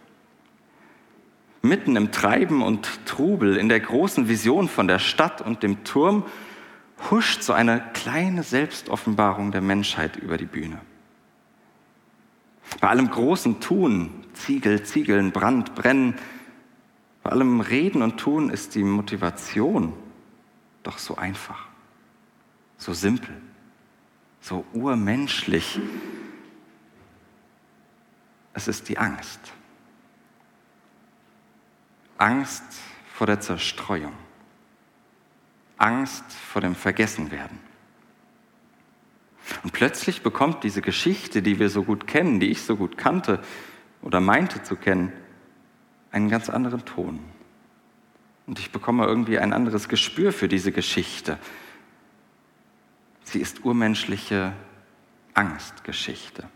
Mitten 1.62 1.96
im 1.96 2.12
Treiben 2.12 2.62
und 2.62 3.06
Trubel, 3.06 3.56
in 3.56 3.70
der 3.70 3.80
großen 3.80 4.28
Vision 4.28 4.68
von 4.68 4.90
der 4.90 5.00
Stadt 5.00 5.40
und 5.40 5.64
dem 5.64 5.86
Turm, 5.86 6.26
huscht 7.12 7.44
so 7.44 7.54
eine 7.54 7.82
kleine 7.94 8.44
Selbstoffenbarung 8.44 9.54
der 9.54 9.62
Menschheit 9.62 10.18
über 10.18 10.36
die 10.36 10.48
Bühne. 10.48 10.82
Bei 12.82 12.90
allem 12.90 13.10
großen 13.10 13.62
Tun, 13.62 14.26
Ziegel, 14.34 14.84
Ziegeln, 14.84 15.32
Brand, 15.32 15.76
Brennen, 15.76 16.16
bei 17.24 17.30
allem 17.30 17.62
Reden 17.62 18.02
und 18.02 18.18
Tun 18.18 18.50
ist 18.50 18.76
die 18.76 18.84
Motivation 18.84 19.94
doch 20.88 20.98
so 20.98 21.16
einfach, 21.16 21.68
so 22.78 22.94
simpel 22.94 23.40
so 24.48 24.66
urmenschlich. 24.74 25.80
Es 28.54 28.68
ist 28.68 28.90
die 28.90 28.98
Angst. 28.98 29.40
Angst 32.18 32.64
vor 33.14 33.28
der 33.28 33.40
Zerstreuung. 33.40 34.14
Angst 35.78 36.26
vor 36.32 36.62
dem 36.62 36.76
Vergessenwerden. 36.76 37.60
Und 39.64 39.74
plötzlich 39.74 40.24
bekommt 40.24 40.64
diese 40.64 40.82
Geschichte, 40.82 41.42
die 41.42 41.60
wir 41.60 41.70
so 41.70 41.84
gut 41.84 42.08
kennen, 42.08 42.40
die 42.40 42.48
ich 42.48 42.64
so 42.64 42.76
gut 42.76 42.98
kannte 42.98 43.42
oder 44.02 44.20
meinte 44.20 44.64
zu 44.64 44.76
kennen, 44.76 45.14
einen 46.12 46.30
ganz 46.30 46.50
anderen 46.50 46.84
Ton. 46.86 47.20
Und 48.48 48.60
ich 48.60 48.72
bekomme 48.72 49.06
irgendwie 49.06 49.38
ein 49.40 49.54
anderes 49.54 49.90
Gespür 49.90 50.32
für 50.32 50.48
diese 50.48 50.72
Geschichte. 50.72 51.38
Sie 53.24 53.40
ist 53.40 53.66
urmenschliche 53.66 54.54
Angstgeschichte. 55.34 56.50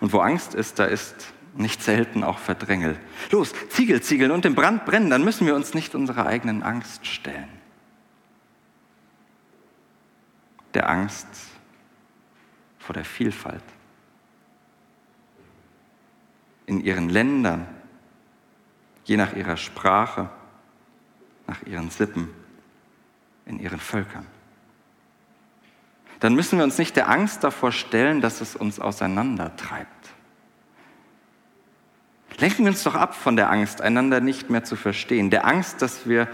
Und 0.00 0.12
wo 0.12 0.20
Angst 0.20 0.54
ist, 0.54 0.78
da 0.78 0.84
ist 0.84 1.32
nicht 1.56 1.82
selten 1.82 2.24
auch 2.24 2.38
Verdrängel. 2.38 2.98
Los, 3.30 3.54
Ziegel, 3.70 4.02
Ziegeln 4.02 4.30
und 4.30 4.44
im 4.44 4.54
Brand 4.54 4.84
brennen, 4.84 5.08
dann 5.08 5.24
müssen 5.24 5.46
wir 5.46 5.54
uns 5.54 5.72
nicht 5.72 5.94
unserer 5.94 6.26
eigenen 6.26 6.62
Angst 6.62 7.06
stellen. 7.06 7.48
Der 10.74 10.90
Angst 10.90 11.26
vor 12.78 12.92
der 12.92 13.04
Vielfalt. 13.04 13.62
In 16.66 16.80
ihren 16.80 17.08
Ländern, 17.08 17.66
je 19.04 19.16
nach 19.16 19.34
ihrer 19.34 19.56
Sprache, 19.56 20.28
nach 21.46 21.62
ihren 21.66 21.90
Sippen, 21.90 22.30
in 23.46 23.58
ihren 23.58 23.80
Völkern. 23.80 24.26
Dann 26.20 26.34
müssen 26.34 26.58
wir 26.58 26.64
uns 26.64 26.78
nicht 26.78 26.96
der 26.96 27.10
Angst 27.10 27.44
davor 27.44 27.70
stellen, 27.70 28.20
dass 28.20 28.40
es 28.40 28.56
uns 28.56 28.80
auseinandertreibt. 28.80 29.88
Lenken 32.38 32.64
wir 32.64 32.70
uns 32.70 32.82
doch 32.82 32.94
ab 32.94 33.14
von 33.14 33.36
der 33.36 33.50
Angst, 33.50 33.80
einander 33.80 34.20
nicht 34.20 34.50
mehr 34.50 34.64
zu 34.64 34.76
verstehen, 34.76 35.30
der 35.30 35.46
Angst, 35.46 35.82
dass 35.82 36.08
wir 36.08 36.28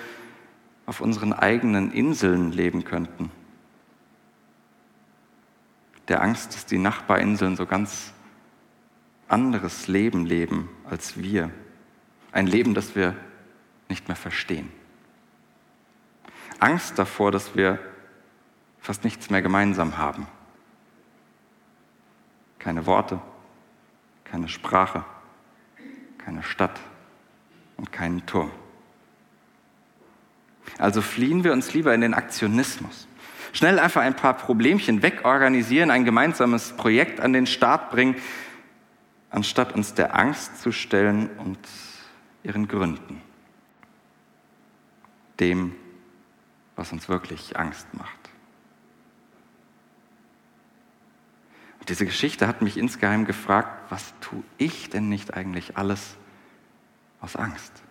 auf 0.87 1.01
unseren 1.01 1.33
eigenen 1.33 1.93
Inseln 1.93 2.53
leben 2.53 2.85
könnten, 2.85 3.31
der 6.09 6.23
Angst, 6.23 6.55
dass 6.55 6.67
die 6.67 6.79
Nachbarinseln 6.79 7.57
so 7.57 7.67
ganz 7.67 8.13
anderes 9.29 9.87
Leben 9.87 10.27
leben 10.27 10.69
als 10.89 11.19
wir, 11.19 11.51
ein 12.33 12.47
Leben, 12.47 12.75
das 12.75 12.95
wir 12.95 13.15
nicht 13.89 14.09
mehr 14.09 14.17
verstehen. 14.17 14.71
Angst 16.59 16.99
davor, 16.99 17.33
dass 17.33 17.57
wir 17.57 17.79
fast 18.81 19.05
nichts 19.05 19.31
mehr 19.31 19.43
gemeinsam 19.43 19.99
haben. 19.99 20.27
Keine 22.59 22.87
Worte, 22.87 23.21
keine 24.25 24.49
Sprache, 24.49 25.05
keine 26.19 26.43
Stadt 26.43 26.79
und 27.77 27.93
keinen 27.93 28.25
Turm. 28.27 28.51
Also 30.79 31.03
fliehen 31.03 31.45
wir 31.45 31.53
uns 31.53 31.73
lieber 31.75 31.95
in 31.95 32.01
den 32.03 32.15
Aktionismus. 32.15 33.09
Schnell 33.53 33.79
einfach 33.79 34.03
ein 34.03 34.15
paar 34.15 34.35
Problemchen 34.35 35.03
wegorganisieren, 35.03 35.91
ein 35.91 36.05
gemeinsames 36.05 36.73
Projekt 36.77 37.21
an 37.21 37.33
den 37.33 37.47
Start 37.47 37.91
bringen, 37.91 38.17
anstatt 39.31 39.75
uns 39.75 39.95
der 39.95 40.15
Angst 40.17 40.61
zu 40.61 40.71
stellen 40.71 41.31
und 41.39 41.59
ihren 42.43 42.69
Gründen. 42.69 43.21
Dem, 45.39 45.75
was 46.77 46.93
uns 46.93 47.09
wirklich 47.09 47.59
Angst 47.59 47.93
macht. 47.95 48.21
diese 51.91 52.07
Geschichte 52.07 52.47
hat 52.47 52.63
mich 52.63 52.77
insgeheim 52.77 53.25
gefragt, 53.25 53.91
was 53.91 54.15
tue 54.21 54.45
ich 54.59 54.91
denn 54.91 55.09
nicht 55.09 55.35
eigentlich 55.35 55.77
alles 55.77 56.17
aus 57.21 57.35
Angst? 57.35 57.83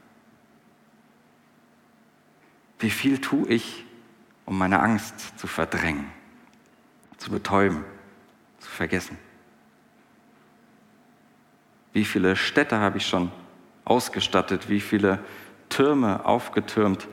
Wie 2.80 2.90
viel 2.90 3.20
tue 3.20 3.50
ich, 3.50 3.86
um 4.46 4.58
meine 4.58 4.80
Angst 4.80 5.38
zu 5.38 5.48
verdrängen, 5.48 6.06
zu 7.18 7.30
betäuben, 7.30 7.84
zu 8.60 8.70
vergessen? 8.70 9.18
Wie 11.92 12.06
viele 12.06 12.38
Städte 12.38 12.78
habe 12.78 13.00
ich 13.00 13.06
schon 13.06 13.34
ausgestattet, 13.90 14.70
wie 14.70 14.80
viele 14.80 15.20
Türme 15.70 16.26
aufgetürmt, 16.26 17.08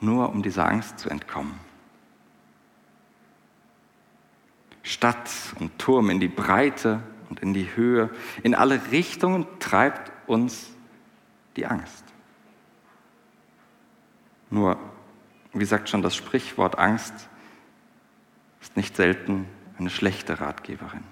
nur 0.00 0.28
um 0.28 0.42
dieser 0.42 0.66
Angst 0.66 0.98
zu 0.98 1.08
entkommen? 1.08 1.58
Stadt 4.82 5.30
und 5.58 5.78
Turm 5.78 6.10
in 6.10 6.20
die 6.20 6.28
Breite 6.28 7.02
und 7.28 7.40
in 7.40 7.54
die 7.54 7.74
Höhe. 7.74 8.10
In 8.44 8.54
alle 8.54 8.80
Richtungen 8.92 9.46
treibt 9.58 10.12
uns 10.28 10.70
die 11.56 11.66
Angst. 11.66 12.04
Nur, 14.48 14.78
wie 15.52 15.64
sagt 15.64 15.88
schon 15.88 16.02
das 16.02 16.14
Sprichwort, 16.14 16.78
Angst 16.78 17.28
ist 18.60 18.76
nicht 18.76 18.94
selten 18.94 19.46
eine 19.78 19.90
schlechte 19.90 20.40
Ratgeberin. 20.40 21.02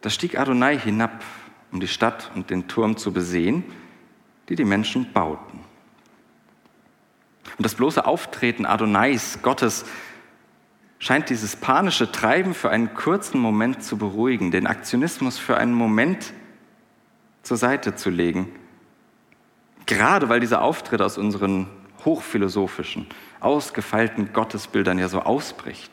Da 0.00 0.10
stieg 0.10 0.38
Adonai 0.38 0.78
hinab, 0.78 1.24
um 1.72 1.80
die 1.80 1.88
Stadt 1.88 2.30
und 2.34 2.50
den 2.50 2.68
Turm 2.68 2.96
zu 2.96 3.12
besehen, 3.12 3.64
die 4.48 4.56
die 4.56 4.64
Menschen 4.64 5.12
bauten. 5.12 5.60
Und 7.56 7.64
das 7.64 7.74
bloße 7.74 8.06
Auftreten 8.06 8.66
Adonais, 8.66 9.38
Gottes, 9.42 9.84
scheint 10.98 11.30
dieses 11.30 11.56
panische 11.56 12.10
Treiben 12.10 12.54
für 12.54 12.70
einen 12.70 12.94
kurzen 12.94 13.40
Moment 13.40 13.82
zu 13.82 13.98
beruhigen, 13.98 14.50
den 14.50 14.66
Aktionismus 14.66 15.38
für 15.38 15.56
einen 15.56 15.74
Moment 15.74 16.32
zur 17.42 17.56
Seite 17.56 17.94
zu 17.94 18.10
legen. 18.10 18.52
Gerade 19.86 20.28
weil 20.28 20.40
dieser 20.40 20.62
Auftritt 20.62 21.00
aus 21.00 21.18
unseren 21.18 21.68
hochphilosophischen, 22.04 23.06
ausgefeilten 23.40 24.32
Gottesbildern 24.32 24.98
ja 24.98 25.08
so 25.08 25.20
ausbricht. 25.20 25.92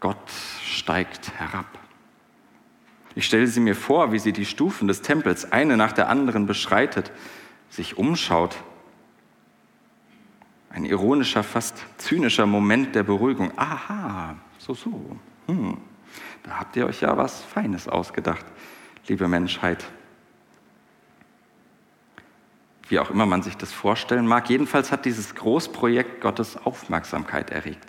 Gott 0.00 0.30
steigt 0.64 1.32
herab. 1.38 1.79
Ich 3.14 3.26
stelle 3.26 3.46
sie 3.46 3.60
mir 3.60 3.74
vor, 3.74 4.12
wie 4.12 4.18
sie 4.18 4.32
die 4.32 4.46
Stufen 4.46 4.88
des 4.88 5.02
Tempels 5.02 5.50
eine 5.52 5.76
nach 5.76 5.92
der 5.92 6.08
anderen 6.08 6.46
beschreitet, 6.46 7.10
sich 7.68 7.98
umschaut 7.98 8.56
ein 10.70 10.84
ironischer, 10.84 11.42
fast 11.42 11.84
zynischer 11.98 12.46
Moment 12.46 12.94
der 12.94 13.02
Beruhigung. 13.02 13.52
Aha, 13.58 14.36
so, 14.58 14.72
so. 14.72 15.16
Hm. 15.46 15.76
Da 16.44 16.58
habt 16.60 16.76
ihr 16.76 16.86
euch 16.86 17.02
ja 17.02 17.16
was 17.16 17.42
Feines 17.42 17.88
ausgedacht, 17.88 18.46
liebe 19.06 19.28
Menschheit. 19.28 19.84
Wie 22.88 22.98
auch 22.98 23.10
immer 23.10 23.26
man 23.26 23.42
sich 23.42 23.56
das 23.56 23.72
vorstellen 23.72 24.26
mag. 24.26 24.48
Jedenfalls 24.48 24.90
hat 24.90 25.04
dieses 25.04 25.34
Großprojekt 25.34 26.20
Gottes 26.20 26.56
Aufmerksamkeit 26.56 27.50
erregt. 27.50 27.86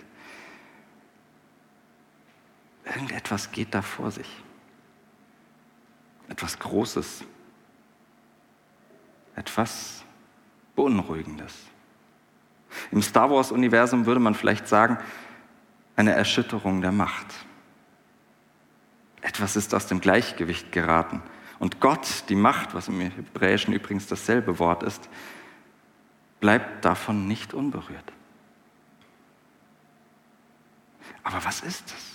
Irgendetwas 2.84 3.52
geht 3.52 3.74
da 3.74 3.82
vor 3.82 4.10
sich. 4.10 4.28
Etwas 6.32 6.58
Großes. 6.58 7.24
Etwas 9.36 10.02
Beunruhigendes. 10.74 11.54
Im 12.90 13.02
Star 13.02 13.30
Wars-Universum 13.30 14.06
würde 14.06 14.18
man 14.20 14.34
vielleicht 14.34 14.66
sagen, 14.66 14.96
eine 15.94 16.12
Erschütterung 16.12 16.80
der 16.80 16.90
Macht. 16.90 17.26
Etwas 19.20 19.56
ist 19.56 19.74
aus 19.74 19.88
dem 19.88 20.00
Gleichgewicht 20.00 20.72
geraten. 20.72 21.22
Und 21.58 21.80
Gott, 21.80 22.24
die 22.30 22.34
Macht, 22.34 22.72
was 22.72 22.88
im 22.88 22.98
Hebräischen 22.98 23.74
übrigens 23.74 24.06
dasselbe 24.06 24.58
Wort 24.58 24.82
ist, 24.82 25.10
bleibt 26.40 26.82
davon 26.82 27.28
nicht 27.28 27.52
unberührt. 27.52 28.10
Aber 31.24 31.44
was 31.44 31.60
ist 31.60 31.92
es? 31.94 32.11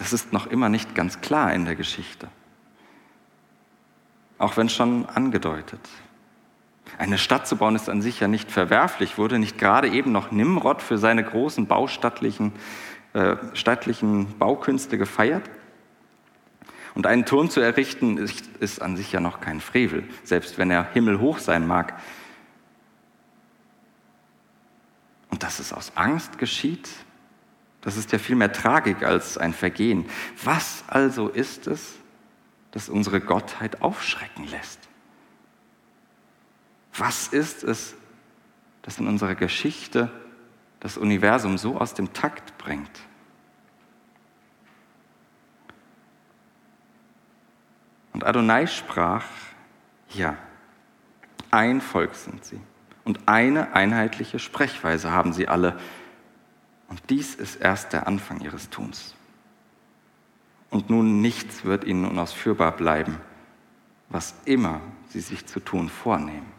Das 0.00 0.12
ist 0.12 0.32
noch 0.32 0.46
immer 0.46 0.68
nicht 0.68 0.94
ganz 0.94 1.20
klar 1.20 1.52
in 1.52 1.66
der 1.66 1.76
Geschichte. 1.76 2.28
Auch 4.38 4.56
wenn 4.56 4.70
schon 4.70 5.06
angedeutet. 5.06 5.80
Eine 6.98 7.18
Stadt 7.18 7.46
zu 7.46 7.56
bauen 7.56 7.76
ist 7.76 7.88
an 7.88 8.02
sich 8.02 8.18
ja 8.18 8.26
nicht 8.26 8.50
verwerflich, 8.50 9.18
wurde 9.18 9.38
nicht 9.38 9.58
gerade 9.58 9.88
eben 9.88 10.10
noch 10.10 10.32
Nimrod 10.32 10.82
für 10.82 10.98
seine 10.98 11.22
großen 11.22 11.66
baustattlichen 11.66 12.52
äh, 13.12 13.36
stattlichen 13.52 14.38
Baukünste 14.38 14.96
gefeiert? 14.96 15.42
Und 16.94 17.06
einen 17.06 17.26
Turm 17.26 17.50
zu 17.50 17.60
errichten, 17.60 18.16
ist, 18.16 18.46
ist 18.58 18.80
an 18.80 18.96
sich 18.96 19.12
ja 19.12 19.20
noch 19.20 19.40
kein 19.40 19.60
Frevel, 19.60 20.04
selbst 20.24 20.56
wenn 20.56 20.70
er 20.70 20.90
himmelhoch 20.92 21.38
sein 21.40 21.66
mag. 21.66 22.00
Und 25.28 25.42
dass 25.42 25.58
es 25.58 25.74
aus 25.74 25.92
Angst 25.94 26.38
geschieht, 26.38 26.88
das 27.80 27.96
ist 27.96 28.12
ja 28.12 28.18
viel 28.18 28.36
mehr 28.36 28.52
Tragik 28.52 29.02
als 29.02 29.38
ein 29.38 29.52
Vergehen. 29.54 30.06
Was 30.42 30.84
also 30.86 31.28
ist 31.28 31.66
es, 31.66 31.94
das 32.72 32.88
unsere 32.88 33.20
Gottheit 33.20 33.82
aufschrecken 33.82 34.46
lässt? 34.46 34.88
Was 36.96 37.28
ist 37.28 37.64
es, 37.64 37.94
das 38.82 38.98
in 38.98 39.06
unserer 39.06 39.34
Geschichte 39.34 40.10
das 40.80 40.96
Universum 40.96 41.58
so 41.58 41.78
aus 41.78 41.94
dem 41.94 42.12
Takt 42.12 42.58
bringt? 42.58 42.90
Und 48.12 48.24
Adonai 48.24 48.66
sprach, 48.66 49.24
ja, 50.10 50.36
ein 51.50 51.80
Volk 51.80 52.14
sind 52.14 52.44
sie 52.44 52.60
und 53.04 53.28
eine 53.28 53.74
einheitliche 53.74 54.38
Sprechweise 54.38 55.10
haben 55.10 55.32
sie 55.32 55.48
alle. 55.48 55.78
Und 56.90 57.08
dies 57.08 57.36
ist 57.36 57.56
erst 57.56 57.92
der 57.94 58.06
Anfang 58.06 58.40
ihres 58.40 58.68
Tuns. 58.68 59.14
Und 60.70 60.90
nun 60.90 61.20
nichts 61.20 61.64
wird 61.64 61.84
ihnen 61.84 62.04
unausführbar 62.04 62.72
bleiben, 62.72 63.18
was 64.08 64.34
immer 64.44 64.80
sie 65.08 65.20
sich 65.20 65.46
zu 65.46 65.60
tun 65.60 65.88
vornehmen. 65.88 66.52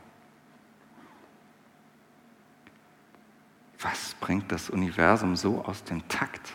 Was 3.80 4.16
bringt 4.16 4.52
das 4.52 4.70
Universum 4.70 5.36
so 5.36 5.66
aus 5.66 5.84
dem 5.84 6.08
Takt? 6.08 6.54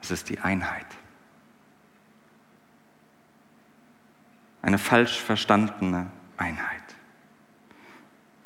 Es 0.00 0.10
ist 0.10 0.30
die 0.30 0.38
Einheit. 0.40 0.86
Eine 4.62 4.78
falsch 4.78 5.20
verstandene 5.20 6.10
Einheit. 6.36 6.81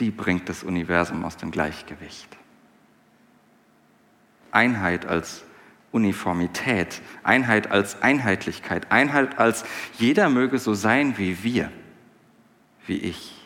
Die 0.00 0.11
bringt 0.11 0.48
das 0.48 0.62
Universum 0.62 1.24
aus 1.24 1.37
dem 1.37 1.50
Gleichgewicht. 1.50 2.28
Einheit 4.50 5.06
als 5.06 5.44
Uniformität, 5.92 7.00
Einheit 7.22 7.70
als 7.70 8.02
Einheitlichkeit, 8.02 8.90
Einheit 8.90 9.38
als 9.38 9.64
jeder 9.98 10.28
möge 10.28 10.59
so 10.59 10.74
sein 10.74 11.16
wie 11.18 11.42
wir, 11.42 11.70
wie 12.87 12.98
ich 12.98 13.37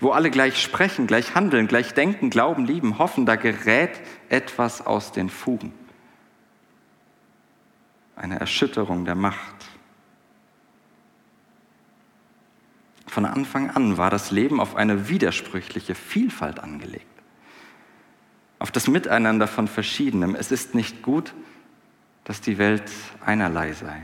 wo 0.00 0.10
alle 0.10 0.30
gleich 0.30 0.60
sprechen, 0.62 1.06
gleich 1.06 1.34
handeln, 1.34 1.66
gleich 1.66 1.94
denken, 1.94 2.30
glauben, 2.30 2.66
lieben, 2.66 2.98
hoffen, 2.98 3.26
da 3.26 3.36
gerät 3.36 4.00
etwas 4.28 4.86
aus 4.86 5.12
den 5.12 5.30
Fugen. 5.30 5.72
Eine 8.16 8.38
Erschütterung 8.38 9.04
der 9.04 9.14
Macht. 9.14 9.67
Von 13.08 13.24
Anfang 13.24 13.70
an 13.70 13.96
war 13.96 14.10
das 14.10 14.30
Leben 14.30 14.60
auf 14.60 14.76
eine 14.76 15.08
widersprüchliche 15.08 15.94
Vielfalt 15.94 16.60
angelegt, 16.60 17.06
auf 18.58 18.70
das 18.70 18.86
Miteinander 18.86 19.48
von 19.48 19.66
Verschiedenem. 19.66 20.34
Es 20.34 20.52
ist 20.52 20.74
nicht 20.74 21.02
gut, 21.02 21.32
dass 22.24 22.42
die 22.42 22.58
Welt 22.58 22.90
einerlei 23.24 23.72
sei. 23.72 24.02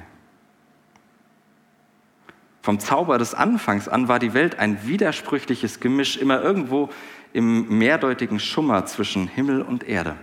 Vom 2.63 2.81
Zauber 2.81 3.19
des 3.19 3.35
Anfangs 3.35 3.89
an 3.89 4.09
war 4.09 4.19
die 4.19 4.33
Welt 4.33 4.59
ein 4.59 4.87
widersprüchliches 4.87 5.81
Gemisch, 5.81 6.17
immer 6.17 6.41
irgendwo 6.41 6.89
im 7.35 7.77
mehrdeutigen 7.77 8.41
Schummer 8.41 8.87
zwischen 8.87 9.29
Himmel 9.29 9.61
und 9.61 9.85
Erde, 9.85 10.17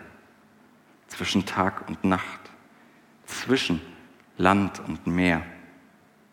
zwischen 1.08 1.46
Tag 1.46 1.88
und 1.88 2.04
Nacht, 2.04 2.40
zwischen 3.28 3.80
Land 4.40 4.82
und 4.88 5.06
Meer, 5.06 5.46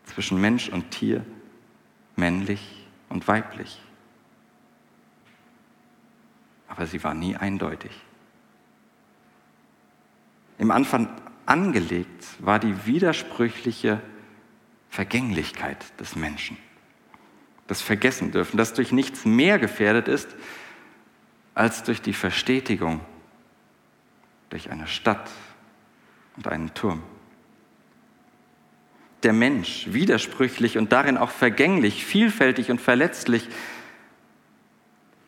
zwischen 0.05 0.41
Mensch 0.41 0.71
und 0.71 0.91
Tier, 0.91 1.27
männlich 2.19 2.87
und 3.09 3.27
weiblich. 3.29 3.81
Aber 6.69 6.87
sie 6.87 7.03
war 7.03 7.15
nie 7.15 7.37
eindeutig. 7.37 7.93
Im 10.59 10.71
Anfang 10.71 11.09
angelegt 11.47 12.27
war 12.41 12.59
die 12.59 12.87
widersprüchliche 12.87 14.03
Vergänglichkeit 14.91 15.99
des 16.01 16.17
Menschen. 16.17 16.59
Das 17.67 17.81
Vergessen 17.81 18.33
dürfen, 18.33 18.57
das 18.57 18.75
durch 18.75 18.93
nichts 18.93 19.25
mehr 19.25 19.59
gefährdet 19.59 20.09
ist 20.09 20.29
als 21.55 21.83
durch 21.83 22.03
die 22.03 22.13
Verstetigung 22.13 23.01
durch 24.51 24.71
eine 24.71 24.87
Stadt 24.87 25.31
und 26.37 26.49
einen 26.49 26.73
Turm. 26.75 27.03
Der 29.23 29.33
Mensch, 29.33 29.89
widersprüchlich 29.91 30.79
und 30.79 30.93
darin 30.93 31.17
auch 31.17 31.31
vergänglich, 31.31 32.05
vielfältig 32.05 32.71
und 32.71 32.81
verletzlich, 32.81 33.49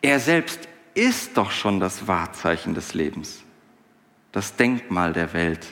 er 0.01 0.19
selbst 0.19 0.67
ist 0.93 1.37
doch 1.37 1.51
schon 1.51 1.79
das 1.79 2.07
Wahrzeichen 2.07 2.73
des 2.73 2.93
Lebens, 2.93 3.43
das 4.31 4.55
Denkmal 4.55 5.13
der 5.13 5.33
Welt, 5.33 5.67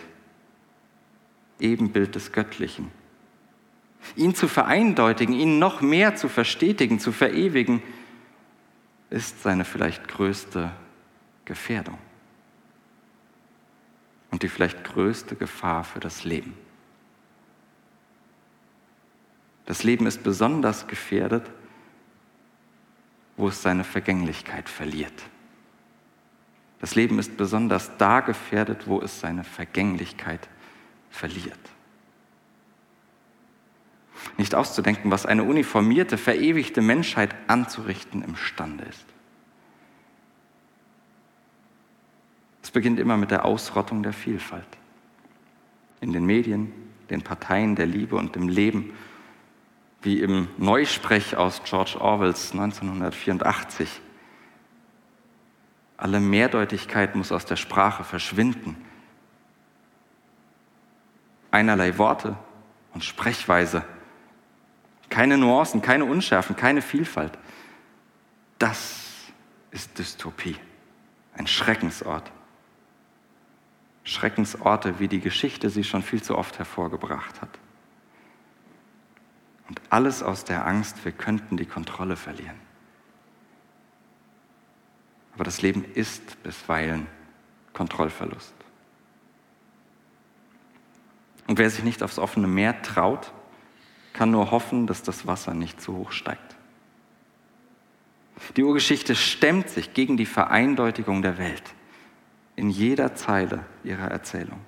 Ebenbild 1.60 2.16
des 2.16 2.32
Göttlichen. 2.32 2.92
Ihn 4.16 4.34
zu 4.34 4.48
vereindeutigen, 4.48 5.36
ihn 5.36 5.60
noch 5.60 5.82
mehr 5.82 6.16
zu 6.16 6.30
verstetigen, 6.30 7.00
zu 7.00 7.12
verewigen, 7.12 7.82
ist 9.10 9.42
seine 9.44 9.66
vielleicht 9.66 10.08
größte 10.08 10.72
Gefährdung 11.46 11.98
und 14.32 14.44
die 14.44 14.50
vielleicht 14.50 14.84
größte 14.84 15.36
Gefahr 15.36 15.84
für 15.84 16.00
das 16.00 16.24
Leben. 16.24 16.54
Das 19.70 19.84
Leben 19.84 20.06
ist 20.06 20.24
besonders 20.24 20.88
gefährdet, 20.88 21.50
wo 23.38 23.48
es 23.48 23.62
seine 23.62 23.86
Vergänglichkeit 23.86 24.68
verliert. 24.68 25.24
Das 26.82 26.96
Leben 26.96 27.20
ist 27.20 27.38
besonders 27.38 27.96
da 27.98 28.20
gefährdet, 28.20 28.88
wo 28.88 29.00
es 29.00 29.22
seine 29.22 29.46
Vergänglichkeit 29.46 30.50
verliert 31.10 31.60
nicht 34.40 34.56
auszudenken, 34.56 35.12
was 35.12 35.26
eine 35.26 35.44
uniformierte, 35.44 36.18
verewigte 36.18 36.82
Menschheit 36.82 37.36
anzurichten 37.48 38.24
imstande 38.24 38.86
ist. 38.86 39.06
Es 42.64 42.72
beginnt 42.72 43.00
immer 43.00 43.18
mit 43.18 43.32
der 43.32 43.46
Ausrottung 43.46 44.04
der 44.04 44.14
Vielfalt. 44.14 44.68
In 46.02 46.14
den 46.14 46.26
Medien, 46.26 46.72
den 47.10 47.22
Parteien 47.22 47.76
der 47.76 47.86
Liebe 47.86 48.16
und 48.16 48.36
dem 48.36 48.48
Leben, 48.48 48.94
wie 50.02 50.22
im 50.22 50.48
Neusprech 50.58 51.36
aus 51.36 51.62
George 51.64 52.00
Orwells 52.00 52.52
1984. 52.52 54.02
Alle 55.98 56.20
Mehrdeutigkeit 56.20 57.16
muss 57.16 57.32
aus 57.32 57.46
der 57.46 57.58
Sprache 57.58 58.04
verschwinden. 58.04 58.78
Einerlei 61.52 61.98
Worte 61.98 62.38
und 62.94 63.04
Sprechweise 63.04 63.84
keine 65.10 65.38
Nuancen, 65.38 65.82
keine 65.82 66.06
Unschärfen, 66.06 66.56
keine 66.56 66.82
Vielfalt. 66.82 67.38
Das 68.60 69.32
ist 69.72 69.98
Dystopie, 69.98 70.56
ein 71.34 71.48
Schreckensort. 71.48 72.32
Schreckensorte, 74.04 75.00
wie 75.00 75.08
die 75.08 75.20
Geschichte 75.20 75.70
sie 75.70 75.84
schon 75.84 76.04
viel 76.04 76.22
zu 76.22 76.38
oft 76.38 76.58
hervorgebracht 76.58 77.42
hat. 77.42 77.60
Und 79.70 79.82
alles 79.90 80.24
aus 80.24 80.46
der 80.46 80.66
Angst, 80.66 81.06
wir 81.06 81.12
könnten 81.12 81.56
die 81.56 81.66
Kontrolle 81.66 82.16
verlieren. 82.16 82.60
Aber 85.36 85.44
das 85.44 85.62
Leben 85.62 85.86
ist 85.94 86.42
bisweilen 86.44 87.08
Kontrollverlust. 87.74 88.54
Und 91.48 91.60
wer 91.60 91.70
sich 91.70 91.84
nicht 91.84 92.04
aufs 92.04 92.20
offene 92.20 92.48
Meer 92.48 92.82
traut, 92.82 93.32
kann 94.14 94.32
nur 94.32 94.52
hoffen, 94.52 94.88
dass 94.88 95.04
das 95.04 95.28
Wasser 95.28 95.54
nicht 95.54 95.80
zu 95.80 95.96
hoch 95.96 96.12
steigt. 96.12 96.58
Die 98.58 98.64
Urgeschichte 98.64 99.16
stemmt 99.16 99.70
sich 99.70 99.94
gegen 99.94 100.18
die 100.18 100.26
Vereindeutigung 100.26 101.22
der 101.22 101.38
Welt 101.38 101.64
in 102.56 102.70
jeder 102.70 103.16
Zeile 103.16 103.66
ihrer 103.84 104.10
Erzählung. 104.10 104.60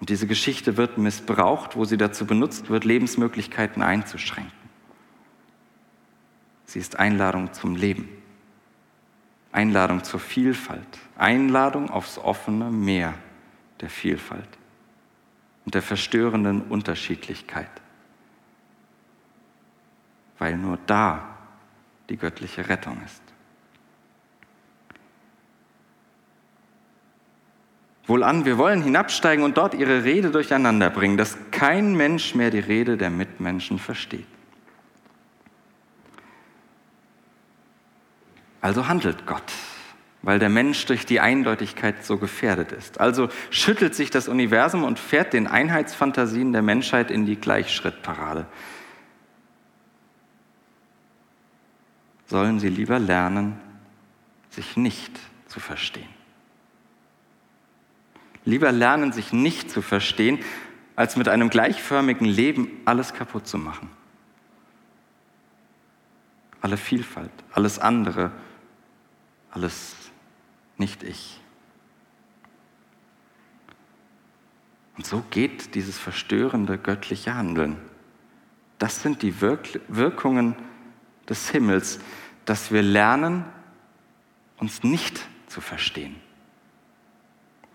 Und 0.00 0.10
diese 0.10 0.26
Geschichte 0.26 0.76
wird 0.76 0.98
missbraucht, 0.98 1.76
wo 1.76 1.84
sie 1.84 1.96
dazu 1.96 2.26
benutzt 2.26 2.68
wird, 2.68 2.84
Lebensmöglichkeiten 2.84 3.82
einzuschränken. 3.82 4.52
Sie 6.66 6.78
ist 6.78 6.98
Einladung 6.98 7.52
zum 7.52 7.76
Leben, 7.76 8.08
Einladung 9.52 10.04
zur 10.04 10.20
Vielfalt, 10.20 10.98
Einladung 11.16 11.90
aufs 11.90 12.18
offene 12.18 12.70
Meer 12.70 13.14
der 13.80 13.88
Vielfalt 13.88 14.48
und 15.64 15.74
der 15.74 15.82
verstörenden 15.82 16.62
Unterschiedlichkeit. 16.62 17.70
weil 20.38 20.56
nur 20.56 20.78
da 20.86 21.36
die 22.08 22.16
göttliche 22.16 22.68
Rettung 22.68 23.00
ist. 23.04 23.22
Wohlan, 28.06 28.44
wir 28.44 28.56
wollen 28.56 28.82
hinabsteigen 28.82 29.44
und 29.44 29.56
dort 29.56 29.74
ihre 29.74 30.04
Rede 30.04 30.30
durcheinander 30.30 30.90
bringen, 30.90 31.16
dass 31.16 31.36
kein 31.50 31.96
Mensch 31.96 32.34
mehr 32.34 32.50
die 32.50 32.60
Rede 32.60 32.96
der 32.96 33.10
Mitmenschen 33.10 33.78
versteht. 33.78 34.26
Also 38.60 38.88
handelt 38.88 39.26
Gott, 39.26 39.52
weil 40.22 40.38
der 40.38 40.48
Mensch 40.48 40.86
durch 40.86 41.04
die 41.04 41.20
Eindeutigkeit 41.20 42.04
so 42.04 42.16
gefährdet 42.18 42.72
ist. 42.72 43.00
Also 43.00 43.28
schüttelt 43.50 43.94
sich 43.94 44.10
das 44.10 44.28
Universum 44.28 44.84
und 44.84 44.98
fährt 44.98 45.32
den 45.32 45.46
Einheitsfantasien 45.46 46.52
der 46.52 46.62
Menschheit 46.62 47.10
in 47.10 47.26
die 47.26 47.36
Gleichschrittparade. 47.36 48.46
Sollen 52.26 52.58
sie 52.58 52.68
lieber 52.68 52.98
lernen, 52.98 53.60
sich 54.50 54.76
nicht 54.76 55.12
zu 55.46 55.60
verstehen. 55.60 56.15
Lieber 58.46 58.72
lernen, 58.72 59.12
sich 59.12 59.32
nicht 59.32 59.70
zu 59.70 59.82
verstehen, 59.82 60.38
als 60.94 61.16
mit 61.16 61.28
einem 61.28 61.50
gleichförmigen 61.50 62.26
Leben 62.26 62.70
alles 62.86 63.12
kaputt 63.12 63.46
zu 63.46 63.58
machen. 63.58 63.90
Alle 66.62 66.76
Vielfalt, 66.78 67.32
alles 67.52 67.78
andere, 67.78 68.30
alles 69.50 69.94
nicht 70.78 71.02
ich. 71.02 71.40
Und 74.96 75.04
so 75.06 75.22
geht 75.30 75.74
dieses 75.74 75.98
verstörende 75.98 76.78
göttliche 76.78 77.34
Handeln. 77.34 77.76
Das 78.78 79.02
sind 79.02 79.22
die 79.22 79.40
Wirk 79.40 79.80
Wirkungen 79.88 80.54
des 81.28 81.50
Himmels, 81.50 81.98
dass 82.44 82.70
wir 82.70 82.82
lernen, 82.82 83.44
uns 84.58 84.84
nicht 84.84 85.20
zu 85.48 85.60
verstehen. 85.60 86.14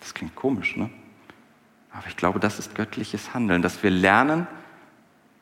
Das 0.01 0.13
klingt 0.13 0.35
komisch, 0.35 0.75
ne? 0.75 0.89
Aber 1.91 2.07
ich 2.07 2.17
glaube, 2.17 2.39
das 2.39 2.59
ist 2.59 2.75
göttliches 2.75 3.33
Handeln, 3.33 3.61
dass 3.61 3.83
wir 3.83 3.91
lernen, 3.91 4.47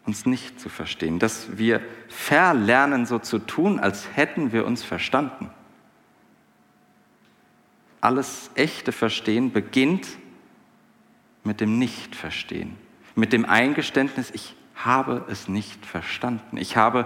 uns 0.05 0.25
nicht 0.25 0.59
zu 0.59 0.69
verstehen, 0.69 1.19
dass 1.19 1.57
wir 1.57 1.81
verlernen, 2.07 3.05
so 3.05 3.19
zu 3.19 3.39
tun, 3.39 3.79
als 3.79 4.07
hätten 4.15 4.51
wir 4.51 4.65
uns 4.65 4.83
verstanden. 4.83 5.51
Alles 8.01 8.49
echte 8.55 8.91
Verstehen 8.91 9.51
beginnt 9.51 10.07
mit 11.43 11.61
dem 11.61 11.77
Nicht-Verstehen, 11.77 12.75
mit 13.15 13.33
dem 13.33 13.45
Eingeständnis, 13.45 14.31
ich 14.31 14.55
habe 14.73 15.25
es 15.29 15.47
nicht 15.47 15.85
verstanden, 15.85 16.57
ich 16.57 16.75
habe 16.75 17.05